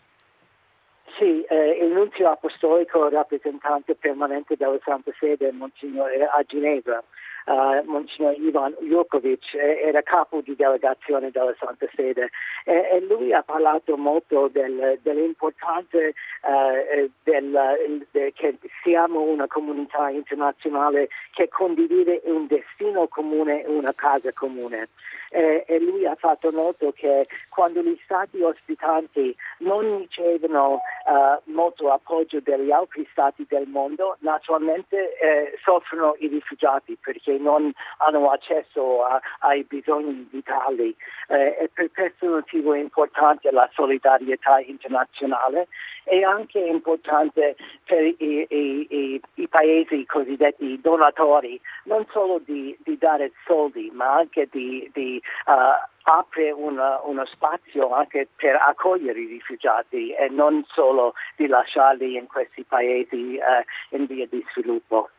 Sì, 1.16 1.42
eh, 1.44 1.78
il 1.80 1.92
nunzio 1.92 2.28
apostolico 2.28 3.08
rappresentante 3.08 3.94
permanente 3.94 4.56
della 4.56 4.78
Santa 4.84 5.12
Sede, 5.18 5.52
Monsignore, 5.52 6.24
a 6.24 6.42
Ginevra, 6.44 7.02
uh, 7.48 7.82
Monsignor 7.84 8.34
Ivan 8.38 8.76
Jurkovic 8.80 9.54
eh, 9.54 9.80
era 9.84 10.02
capo 10.02 10.40
di 10.40 10.54
delegazione 10.54 11.30
della 11.30 11.54
Santa 11.58 11.86
Sede 11.94 12.30
e, 12.64 12.88
e 12.92 13.00
lui 13.00 13.32
ha 13.32 13.42
parlato 13.42 13.96
molto 13.96 14.48
del, 14.48 14.98
dell'importanza 15.02 15.98
uh, 15.98 17.10
del, 17.22 18.06
de, 18.10 18.32
che 18.34 18.58
siamo 18.82 19.22
una 19.22 19.46
comunità 19.46 20.10
internazionale 20.10 21.08
che 21.32 21.48
condivide 21.48 22.20
un 22.24 22.46
destino 22.46 23.08
comune 23.08 23.64
e 23.64 23.68
una 23.68 23.92
casa 23.94 24.32
comune. 24.32 24.88
Eh, 25.30 25.64
e 25.66 25.78
lui 25.78 26.06
ha 26.06 26.14
fatto 26.14 26.50
noto 26.50 26.90
che 26.92 27.28
quando 27.50 27.82
gli 27.82 27.98
stati 28.02 28.40
ospitanti 28.40 29.36
non 29.58 29.98
ricevono 29.98 30.80
eh, 31.06 31.40
molto 31.52 31.92
appoggio 31.92 32.40
degli 32.40 32.70
altri 32.70 33.06
stati 33.10 33.44
del 33.46 33.66
mondo, 33.66 34.16
naturalmente 34.20 35.18
eh, 35.18 35.58
soffrono 35.62 36.16
i 36.20 36.28
rifugiati 36.28 36.96
perché 36.98 37.37
non 37.38 37.72
hanno 37.98 38.30
accesso 38.30 39.04
a, 39.04 39.20
ai 39.40 39.64
bisogni 39.64 40.28
vitali 40.30 40.94
eh, 41.28 41.56
e 41.60 41.70
per 41.72 41.90
questo 41.92 42.26
motivo 42.26 42.74
è 42.74 42.78
importante 42.78 43.50
la 43.50 43.68
solidarietà 43.72 44.60
internazionale 44.60 45.68
è 46.08 46.22
anche 46.22 46.58
importante 46.58 47.56
per 47.84 48.02
i, 48.02 48.16
i, 48.18 48.86
i, 48.88 49.20
i 49.34 49.48
paesi 49.48 50.04
cosiddetti 50.06 50.80
donatori, 50.80 51.60
non 51.84 52.06
solo 52.10 52.40
di, 52.44 52.76
di 52.82 52.96
dare 52.96 53.32
soldi, 53.46 53.90
ma 53.92 54.14
anche 54.14 54.48
di, 54.50 54.90
di 54.94 55.20
uh, 55.46 56.10
apre 56.10 56.50
una, 56.50 57.00
uno 57.02 57.26
spazio 57.26 57.92
anche 57.92 58.28
per 58.36 58.56
accogliere 58.56 59.20
i 59.20 59.26
rifugiati 59.26 60.12
e 60.12 60.28
non 60.30 60.64
solo 60.68 61.12
di 61.36 61.46
lasciarli 61.46 62.16
in 62.16 62.26
questi 62.26 62.64
paesi 62.64 63.38
uh, 63.38 63.96
in 63.96 64.06
via 64.06 64.26
di 64.26 64.44
sviluppo. 64.52 65.10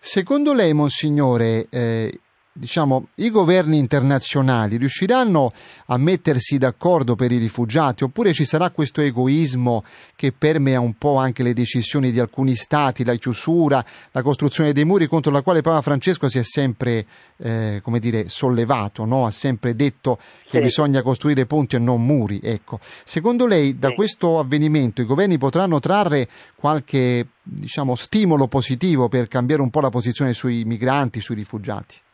Secondo 0.00 0.52
lei, 0.52 0.72
Monsignore, 0.72 1.66
eh, 1.70 2.18
diciamo, 2.56 3.08
i 3.16 3.30
governi 3.30 3.78
internazionali 3.78 4.76
riusciranno 4.76 5.52
a 5.86 5.96
mettersi 5.98 6.58
d'accordo 6.58 7.14
per 7.14 7.30
i 7.32 7.36
rifugiati 7.38 8.04
oppure 8.04 8.32
ci 8.32 8.44
sarà 8.44 8.70
questo 8.70 9.00
egoismo 9.00 9.84
che 10.14 10.32
permea 10.32 10.80
un 10.80 10.94
po' 10.94 11.16
anche 11.16 11.42
le 11.42 11.52
decisioni 11.52 12.10
di 12.10 12.18
alcuni 12.18 12.54
stati, 12.54 13.04
la 13.04 13.14
chiusura, 13.14 13.84
la 14.12 14.22
costruzione 14.22 14.72
dei 14.72 14.84
muri 14.84 15.06
contro 15.06 15.30
la 15.30 15.42
quale 15.42 15.60
Papa 15.60 15.82
Francesco 15.82 16.28
si 16.28 16.38
è 16.38 16.42
sempre 16.42 17.06
eh, 17.38 17.80
come 17.82 17.98
dire, 17.98 18.28
sollevato, 18.28 19.04
no? 19.04 19.26
ha 19.26 19.30
sempre 19.30 19.76
detto 19.76 20.18
che 20.48 20.58
sì. 20.58 20.60
bisogna 20.60 21.02
costruire 21.02 21.44
ponti 21.44 21.76
e 21.76 21.78
non 21.78 22.04
muri. 22.04 22.40
Ecco. 22.42 22.80
Secondo 23.04 23.46
lei 23.46 23.78
da 23.78 23.88
sì. 23.88 23.94
questo 23.94 24.38
avvenimento 24.38 25.02
i 25.02 25.04
governi 25.04 25.36
potranno 25.36 25.78
trarre 25.78 26.28
qualche 26.54 27.26
diciamo, 27.42 27.94
stimolo 27.94 28.48
positivo 28.48 29.08
per 29.08 29.28
cambiare 29.28 29.62
un 29.62 29.70
po' 29.70 29.80
la 29.80 29.90
posizione 29.90 30.32
sui 30.32 30.64
migranti, 30.64 31.20
sui 31.20 31.34
rifugiati? 31.34 32.04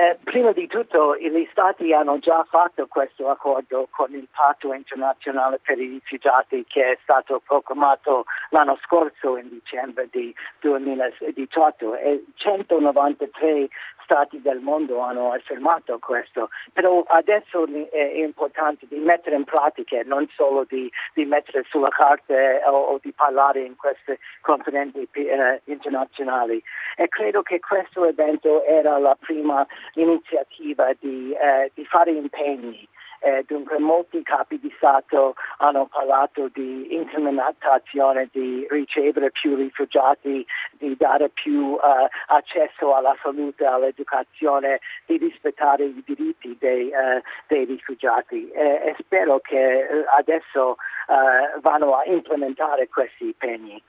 Eh, 0.00 0.16
prima 0.24 0.50
di 0.52 0.66
tutto 0.66 1.14
gli 1.18 1.46
Stati 1.50 1.92
hanno 1.92 2.18
già 2.20 2.42
fatto 2.48 2.86
questo 2.86 3.28
accordo 3.28 3.86
con 3.90 4.14
il 4.14 4.26
patto 4.32 4.72
internazionale 4.72 5.60
per 5.62 5.78
i 5.78 5.88
rifugiati 5.88 6.64
che 6.66 6.92
è 6.92 6.98
stato 7.02 7.42
proclamato 7.44 8.24
l'anno 8.48 8.78
scorso 8.82 9.36
in 9.36 9.50
dicembre 9.50 10.08
di 10.10 10.34
2018 10.60 11.96
e 11.96 12.24
193 12.34 13.68
stati 14.10 14.42
del 14.42 14.58
mondo 14.58 14.98
hanno 14.98 15.30
affermato 15.30 16.00
questo, 16.00 16.50
però 16.72 17.04
adesso 17.06 17.64
è 17.92 18.12
importante 18.16 18.86
di 18.88 18.98
mettere 18.98 19.36
in 19.36 19.44
pratica, 19.44 20.00
non 20.04 20.28
solo 20.34 20.64
di, 20.68 20.90
di 21.14 21.24
mettere 21.24 21.64
sulla 21.68 21.90
carta 21.90 22.34
o, 22.66 22.94
o, 22.94 22.98
di 23.00 23.12
parlare 23.12 23.60
in 23.60 23.76
queste 23.76 24.18
conferenze 24.40 25.06
eh, 25.12 25.60
internazionali. 25.64 26.60
E 26.96 27.06
credo 27.06 27.42
che 27.42 27.60
questo 27.60 28.04
evento 28.04 28.64
era 28.64 28.98
la 28.98 29.16
prima 29.18 29.64
iniziativa 29.94 30.90
di, 30.98 31.32
eh, 31.32 31.70
di 31.74 31.84
fare 31.84 32.10
impegni 32.10 32.88
eh, 33.20 33.44
dunque 33.46 33.78
molti 33.78 34.22
capi 34.22 34.58
di 34.58 34.72
Stato 34.76 35.34
hanno 35.58 35.86
parlato 35.86 36.48
di 36.52 36.94
incrementazione, 36.94 38.28
di 38.32 38.66
ricevere 38.68 39.30
più 39.30 39.54
rifugiati, 39.56 40.44
di 40.72 40.96
dare 40.96 41.28
più 41.28 41.76
eh, 41.76 42.08
accesso 42.28 42.94
alla 42.94 43.16
salute, 43.22 43.64
all'educazione, 43.64 44.80
di 45.06 45.18
rispettare 45.18 45.84
i 45.84 46.02
diritti 46.04 46.56
dei, 46.58 46.88
eh, 46.88 47.22
dei 47.46 47.64
rifugiati 47.66 48.50
e 48.50 48.94
spero 48.98 49.38
che 49.40 49.56
eh, 49.56 50.04
adesso 50.16 50.76
eh, 51.08 51.60
vanno 51.60 51.96
a 51.96 52.04
implementare 52.06 52.88
questi 52.88 53.24
impegni. 53.24 53.82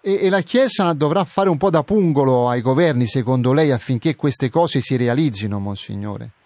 E, 0.00 0.26
e, 0.26 0.30
la 0.30 0.40
Chiesa 0.40 0.92
dovrà 0.92 1.24
fare 1.24 1.48
un 1.48 1.56
po' 1.56 1.70
da 1.70 1.84
pungolo 1.84 2.48
ai 2.48 2.60
governi, 2.60 3.06
secondo 3.06 3.52
lei, 3.52 3.70
affinché 3.70 4.16
queste 4.16 4.48
cose 4.48 4.80
si 4.80 4.96
realizzino, 4.96 5.60
Monsignore? 5.60 6.41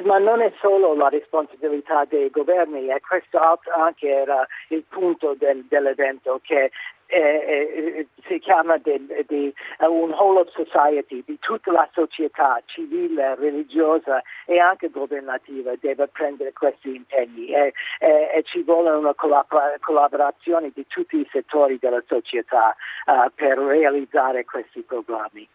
Eh, 0.00 0.06
ma 0.06 0.18
non 0.18 0.40
è 0.40 0.52
solo 0.60 0.94
la 0.94 1.08
responsabilità 1.08 2.04
dei 2.06 2.30
governi, 2.30 2.88
e 2.88 3.00
questo 3.00 3.38
anche 3.76 4.08
era 4.08 4.46
il 4.68 4.84
punto 4.88 5.34
del, 5.38 5.64
dell'evento, 5.68 6.40
che 6.42 6.70
eh, 7.06 7.18
eh, 7.18 8.06
si 8.28 8.38
chiama 8.38 8.76
di, 8.76 9.04
di, 9.26 9.52
uh, 9.80 9.86
un 9.86 10.12
whole 10.12 10.40
of 10.40 10.48
society, 10.52 11.22
di 11.26 11.38
tutta 11.40 11.72
la 11.72 11.88
società 11.92 12.62
civile, 12.66 13.34
religiosa 13.34 14.22
e 14.46 14.58
anche 14.60 14.90
governativa 14.90 15.72
deve 15.80 16.06
prendere 16.06 16.52
questi 16.52 16.94
impegni 16.94 17.48
e, 17.48 17.72
e, 17.98 18.30
e 18.32 18.42
ci 18.44 18.62
vuole 18.62 18.90
una 18.90 19.14
collaborazione 19.14 20.70
di 20.72 20.86
tutti 20.86 21.16
i 21.16 21.28
settori 21.32 21.78
della 21.80 22.02
società 22.06 22.76
uh, 23.06 23.28
per 23.34 23.58
realizzare 23.58 24.44
questi 24.44 24.82
programmi. 24.82 25.48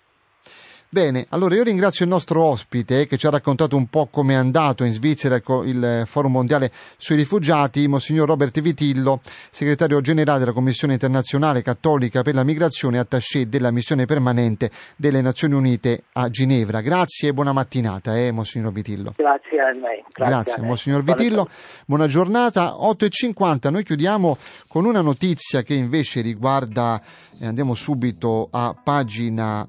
Bene, 0.88 1.26
allora 1.30 1.56
io 1.56 1.64
ringrazio 1.64 2.06
il 2.06 2.12
nostro 2.12 2.44
ospite 2.44 3.06
che 3.08 3.18
ci 3.18 3.28
ha 3.28 3.30
raccontato 3.30 3.76
un 3.76 3.88
po' 3.88 4.06
come 4.06 4.34
è 4.34 4.38
andato 4.38 4.84
in 4.84 4.94
Svizzera 4.94 5.36
il 5.36 6.04
Forum 6.06 6.32
Mondiale 6.32 6.72
sui 6.96 7.18
Rifugiati, 7.18 7.88
Monsignor 7.88 8.28
Robert 8.28 8.62
Vitillo, 8.62 9.20
segretario 9.50 10.00
generale 10.00 10.40
della 10.40 10.54
Commissione 10.54 10.94
internazionale 10.94 11.64
cattolica 11.64 12.22
per 12.22 12.36
la 12.36 12.44
migrazione 12.44 13.00
attaché 13.00 13.50
della 13.50 13.72
missione 13.72 14.06
permanente 14.06 14.70
delle 14.96 15.22
Nazioni 15.22 15.56
Unite 15.56 16.04
a 16.14 16.30
Ginevra. 16.30 16.82
Grazie 16.82 17.30
e 17.30 17.34
buona 17.34 17.52
mattinata, 17.52 18.16
eh, 18.16 18.32
Monsignor 18.32 18.72
Vitillo. 18.72 19.14
Grazie 19.18 19.60
a 19.60 19.72
lei. 19.72 20.04
Grazie, 20.14 20.34
Grazie 20.34 20.62
a 20.62 20.66
Monsignor 20.66 21.04
Vitillo. 21.04 21.50
Buona 21.86 22.08
giornata. 22.08 22.76
8.50, 22.80 23.70
noi 23.70 23.84
chiudiamo 23.84 24.38
con 24.68 24.86
una 24.86 25.02
notizia 25.02 25.62
che 25.62 25.74
invece 25.74 26.22
riguarda, 26.22 27.02
eh, 27.40 27.48
andiamo 27.48 27.74
subito 27.74 28.48
a 28.52 28.74
pagina 28.82 29.68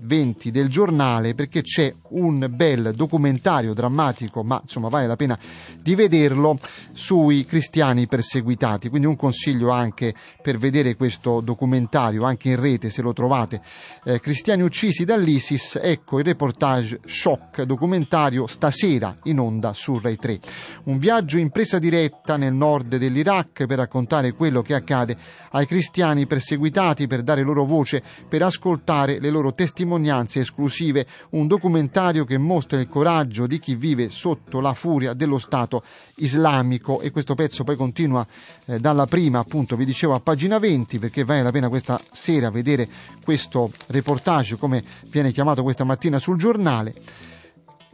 20 0.00 0.50
del 0.50 0.68
giornale 0.68 1.34
perché 1.34 1.62
c'è 1.62 1.92
un 2.10 2.46
bel 2.50 2.92
documentario 2.94 3.74
drammatico, 3.74 4.42
ma 4.42 4.58
insomma 4.62 4.88
vale 4.88 5.06
la 5.06 5.16
pena 5.16 5.38
di 5.80 5.94
vederlo, 5.94 6.58
sui 6.92 7.44
cristiani 7.44 8.06
perseguitati. 8.06 8.88
Quindi 8.88 9.06
un 9.06 9.16
consiglio 9.16 9.70
anche 9.70 10.14
per 10.42 10.58
vedere 10.58 10.96
questo 10.96 11.40
documentario, 11.40 12.24
anche 12.24 12.50
in 12.50 12.60
rete 12.60 12.90
se 12.90 13.02
lo 13.02 13.12
trovate. 13.12 13.60
Eh, 14.04 14.20
cristiani 14.20 14.62
uccisi 14.62 15.04
dall'ISIS, 15.04 15.78
ecco 15.82 16.18
il 16.18 16.24
reportage 16.24 17.00
shock 17.04 17.62
documentario 17.62 18.46
stasera 18.46 19.14
in 19.24 19.38
onda 19.38 19.72
su 19.72 19.98
Rai 19.98 20.16
3. 20.16 20.40
Un 20.84 20.98
viaggio 20.98 21.38
in 21.38 21.50
presa 21.50 21.78
diretta 21.78 22.36
nel 22.36 22.54
nord 22.54 22.96
dell'Iraq 22.96 23.66
per 23.66 23.78
raccontare 23.78 24.32
quello 24.32 24.62
che 24.62 24.74
accade 24.74 25.16
ai 25.50 25.66
cristiani 25.66 26.26
perseguitati, 26.26 27.06
per 27.06 27.22
dare 27.22 27.42
loro 27.42 27.64
voce, 27.64 28.02
per 28.28 28.42
ascoltare 28.42 29.18
le 29.20 29.30
loro 29.30 29.52
testimonianze 29.52 29.89
testimonianze 29.90 30.40
esclusive, 30.40 31.06
un 31.30 31.48
documentario 31.48 32.24
che 32.24 32.38
mostra 32.38 32.78
il 32.78 32.88
coraggio 32.88 33.46
di 33.46 33.58
chi 33.58 33.74
vive 33.74 34.08
sotto 34.08 34.60
la 34.60 34.72
furia 34.72 35.14
dello 35.14 35.38
Stato 35.38 35.82
islamico 36.16 37.00
e 37.00 37.10
questo 37.10 37.34
pezzo 37.34 37.64
poi 37.64 37.74
continua 37.74 38.24
eh, 38.66 38.78
dalla 38.78 39.06
prima, 39.06 39.40
appunto 39.40 39.74
vi 39.74 39.84
dicevo 39.84 40.14
a 40.14 40.20
pagina 40.20 40.58
20 40.58 40.98
perché 41.00 41.24
vale 41.24 41.42
la 41.42 41.50
pena 41.50 41.68
questa 41.68 42.00
sera 42.12 42.50
vedere 42.50 42.88
questo 43.24 43.72
reportage 43.88 44.56
come 44.56 44.84
viene 45.06 45.32
chiamato 45.32 45.62
questa 45.62 45.84
mattina 45.84 46.18
sul 46.18 46.38
giornale. 46.38 46.94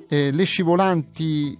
Eh, 0.08 0.30
le 0.30 0.44
scivolanti 0.44 1.58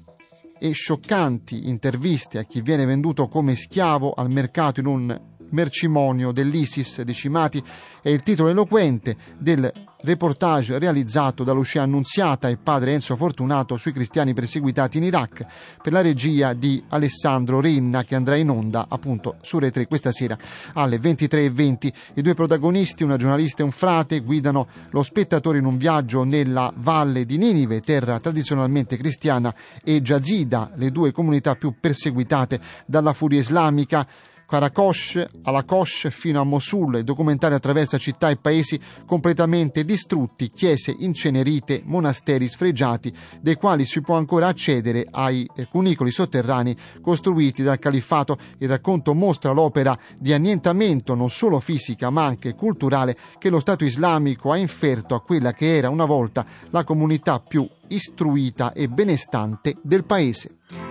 e 0.59 0.71
scioccanti 0.71 1.69
interviste 1.69 2.39
a 2.39 2.45
chi 2.45 2.61
viene 2.61 2.85
venduto 2.85 3.29
come 3.29 3.55
schiavo 3.55 4.13
al 4.13 4.31
mercato 4.31 4.81
in 4.81 4.87
un 4.87 5.21
mercimonio 5.51 6.33
dell'ISIS 6.33 7.03
decimati 7.03 7.63
è 8.03 8.09
il 8.09 8.23
titolo 8.23 8.49
eloquente 8.51 9.17
del 9.39 9.73
reportage 10.07 10.79
realizzato 10.79 11.43
da 11.43 11.53
Lucia 11.53 11.83
Annunziata 11.83 12.49
e 12.49 12.57
padre 12.57 12.93
Enzo 12.93 13.17
Fortunato 13.17 13.77
sui 13.77 13.93
cristiani 13.93 14.35
perseguitati 14.35 14.99
in 14.99 15.05
Iraq 15.05 15.45
per 15.83 15.93
la 15.93 16.01
regia 16.01 16.53
di 16.53 16.83
Alessandro 16.89 17.61
Renna 17.61 18.05
che 18.05 18.15
andrà 18.15 18.37
in 18.37 18.51
onda 18.51 18.87
appunto 18.89 19.37
su 19.41 19.59
Re 19.59 19.71
3 19.71 19.87
questa 19.87 20.13
sera 20.13 20.39
alle 20.75 20.99
23.20. 20.99 21.93
I 22.15 22.23
due 22.23 22.35
protagonisti, 22.35 23.03
una 23.03 23.17
giornalista 23.17 23.63
e 23.63 23.65
un 23.65 23.73
frate, 23.73 24.21
guidano 24.21 24.69
lo 24.91 25.03
spettatore 25.03 25.59
in 25.59 25.65
un 25.65 25.77
viaggio 25.77 26.25
nella 26.25 26.73
valle 26.77 27.25
di 27.25 27.37
Ninive, 27.39 27.81
terra 27.81 28.21
tradizionalmente 28.21 28.97
cristiana, 28.97 29.55
e 29.83 30.01
Jazida, 30.01 30.71
le 30.77 30.91
due 30.91 31.13
comunità 31.13 31.55
più 31.55 31.75
perseguitate 31.81 32.61
dalla 32.87 33.13
furia 33.13 33.41
islamica. 33.41 34.07
Karakosh, 34.47 35.27
Alakosh 35.43 36.09
fino 36.11 36.41
a 36.41 36.45
Mosul, 36.45 37.03
documentare 37.03 37.57
attraverso 37.57 37.99
città 37.99 38.31
e 38.31 38.37
paesi 38.37 38.81
completamente 39.05 39.85
distrutti, 39.85 40.51
chiese 40.51 40.95
incenerite, 40.97 41.83
monasteri 41.85 42.47
sfregiati, 42.47 43.13
dei 43.41 43.57
quali 43.57 43.85
si 43.85 44.01
può 44.01 44.17
ancora 44.17 44.47
accedere 44.47 45.07
ai 45.11 45.49
eh, 45.57 45.67
cunicoli 45.67 46.13
sotterranei 46.13 46.77
costruiti 47.01 47.65
dal 47.65 47.81
califfato. 47.81 48.39
Il 48.59 48.69
racconto 48.69 49.15
mostra 49.15 49.51
l'opera 49.51 49.99
di 50.17 50.33
annientamento 50.33 51.15
non 51.15 51.29
solo 51.29 51.59
fisica 51.59 52.11
ma 52.11 52.25
anche 52.25 52.55
culturale 52.55 53.17
che 53.39 53.51
lo 53.51 53.59
Stato 53.59 53.85
islamico 53.85 54.53
ha 54.53 54.57
inferto 54.57 55.17
a 55.17 55.23
quella 55.23 55.53
che 55.53 55.77
era 55.77 55.91
una 55.91 56.05
volta 56.05 56.47
la 56.71 56.85
comunità 56.85 57.41
più 57.41 57.69
istruita 57.89 58.73
e 58.73 58.89
benestante 58.89 59.77
del 59.83 60.05
paese. 60.05 60.86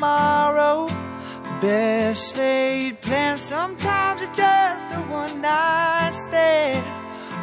Tomorrow. 0.00 0.88
Best 1.60 2.38
laid 2.38 3.02
plans, 3.02 3.42
sometimes 3.42 4.22
it's 4.22 4.34
just 4.34 4.90
a 4.92 5.00
one 5.12 5.42
night 5.42 6.12
stand. 6.12 6.82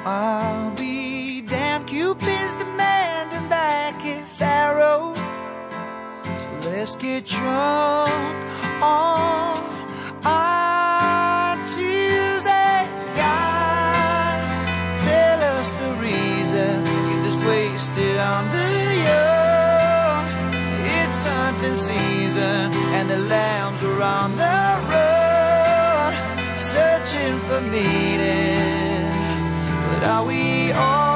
I'll 0.04 0.72
be 0.72 1.42
damned, 1.42 1.86
Cupid's 1.86 2.56
demanding 2.56 3.48
back 3.48 4.02
his 4.02 4.42
arrow. 4.42 5.14
So 6.24 6.70
let's 6.72 6.96
get 6.96 7.28
drunk 7.28 8.82
on 8.82 9.67
invaded. 27.68 29.04
But 29.90 30.08
are 30.08 30.26
we 30.26 30.72
all? 30.72 31.07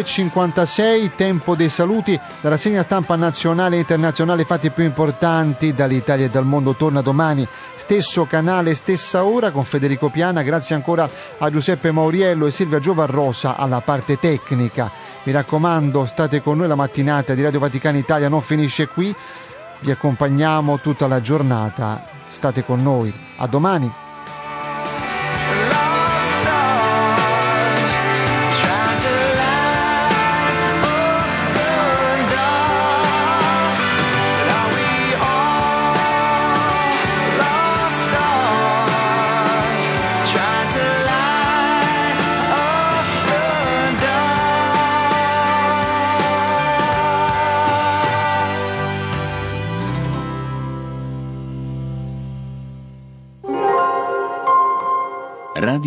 8.56, 0.00 1.10
tempo 1.16 1.56
dei 1.56 1.68
saluti, 1.68 2.18
la 2.40 2.50
rassegna 2.50 2.82
stampa 2.82 3.16
nazionale 3.16 3.76
e 3.76 3.80
internazionale, 3.80 4.44
fatti 4.44 4.70
più 4.70 4.84
importanti 4.84 5.72
dall'Italia 5.74 6.26
e 6.26 6.30
dal 6.30 6.44
mondo, 6.44 6.74
torna 6.74 7.00
domani, 7.00 7.46
stesso 7.74 8.24
canale, 8.24 8.74
stessa 8.74 9.24
ora 9.24 9.50
con 9.50 9.64
Federico 9.64 10.08
Piana, 10.08 10.42
grazie 10.42 10.76
ancora 10.76 11.08
a 11.38 11.50
Giuseppe 11.50 11.90
Mauriello 11.90 12.46
e 12.46 12.52
Silvia 12.52 12.78
Giovarrosa 12.78 13.56
alla 13.56 13.80
parte 13.80 14.18
tecnica. 14.18 14.90
Mi 15.24 15.32
raccomando, 15.32 16.06
state 16.06 16.42
con 16.42 16.58
noi 16.58 16.68
la 16.68 16.76
mattinata 16.76 17.34
di 17.34 17.42
Radio 17.42 17.58
Vaticana 17.58 17.98
Italia, 17.98 18.28
non 18.28 18.40
finisce 18.40 18.86
qui, 18.86 19.14
vi 19.80 19.90
accompagniamo 19.90 20.78
tutta 20.78 21.08
la 21.08 21.20
giornata, 21.20 22.04
state 22.28 22.64
con 22.64 22.82
noi, 22.82 23.12
a 23.36 23.46
domani. 23.48 23.92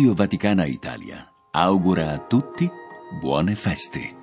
Radio 0.02 0.16
Vaticana 0.16 0.66
Italia 0.66 1.28
augura 1.52 2.10
a 2.10 2.18
tutti 2.18 2.68
buone 3.20 3.54
feste. 3.54 4.16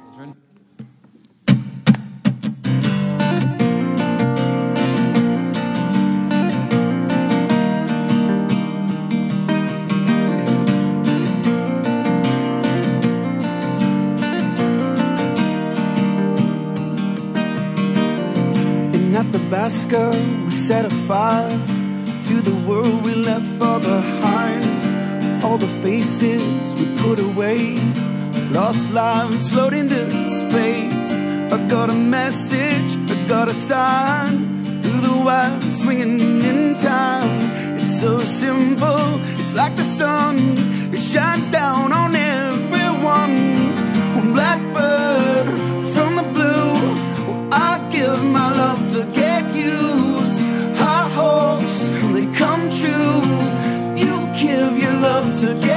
Athabasca, 19.16 20.10
we 20.44 20.52
set 20.52 20.84
a 20.84 20.90
fire 21.08 21.50
to 22.28 22.42
the 22.42 22.56
world 22.68 23.06
we 23.06 23.16
left 23.16 23.46
far 23.58 23.80
behind. 23.80 24.49
All 25.50 25.58
the 25.58 25.68
faces 25.82 26.74
we 26.80 26.86
put 26.98 27.20
away, 27.20 27.76
lost 28.52 28.92
lives 28.92 29.50
float 29.50 29.74
into 29.74 30.08
space. 30.26 31.12
I 31.52 31.68
got 31.68 31.90
a 31.90 31.96
message, 31.96 32.90
I 33.10 33.28
got 33.28 33.50
a 33.50 33.54
sign 33.54 34.82
through 34.84 35.02
the 35.02 35.18
wire, 35.26 35.60
swinging 35.72 36.20
in 36.44 36.76
time. 36.76 37.76
It's 37.78 38.00
so 38.00 38.20
simple, 38.20 39.20
it's 39.40 39.56
like 39.56 39.76
the 39.76 39.84
sun, 39.84 40.38
it 40.94 41.00
shines 41.00 41.50
down 41.50 41.94
on 41.94 42.16
everyone. 42.16 43.34
One 44.20 44.34
blackbird 44.34 45.48
from 45.94 46.16
the 46.18 46.26
blue. 46.36 47.50
I 47.52 47.88
give 47.90 48.24
my 48.24 48.52
love 48.56 48.92
to 48.92 49.04
get 49.20 49.56
used. 49.56 49.99
such 55.40 55.69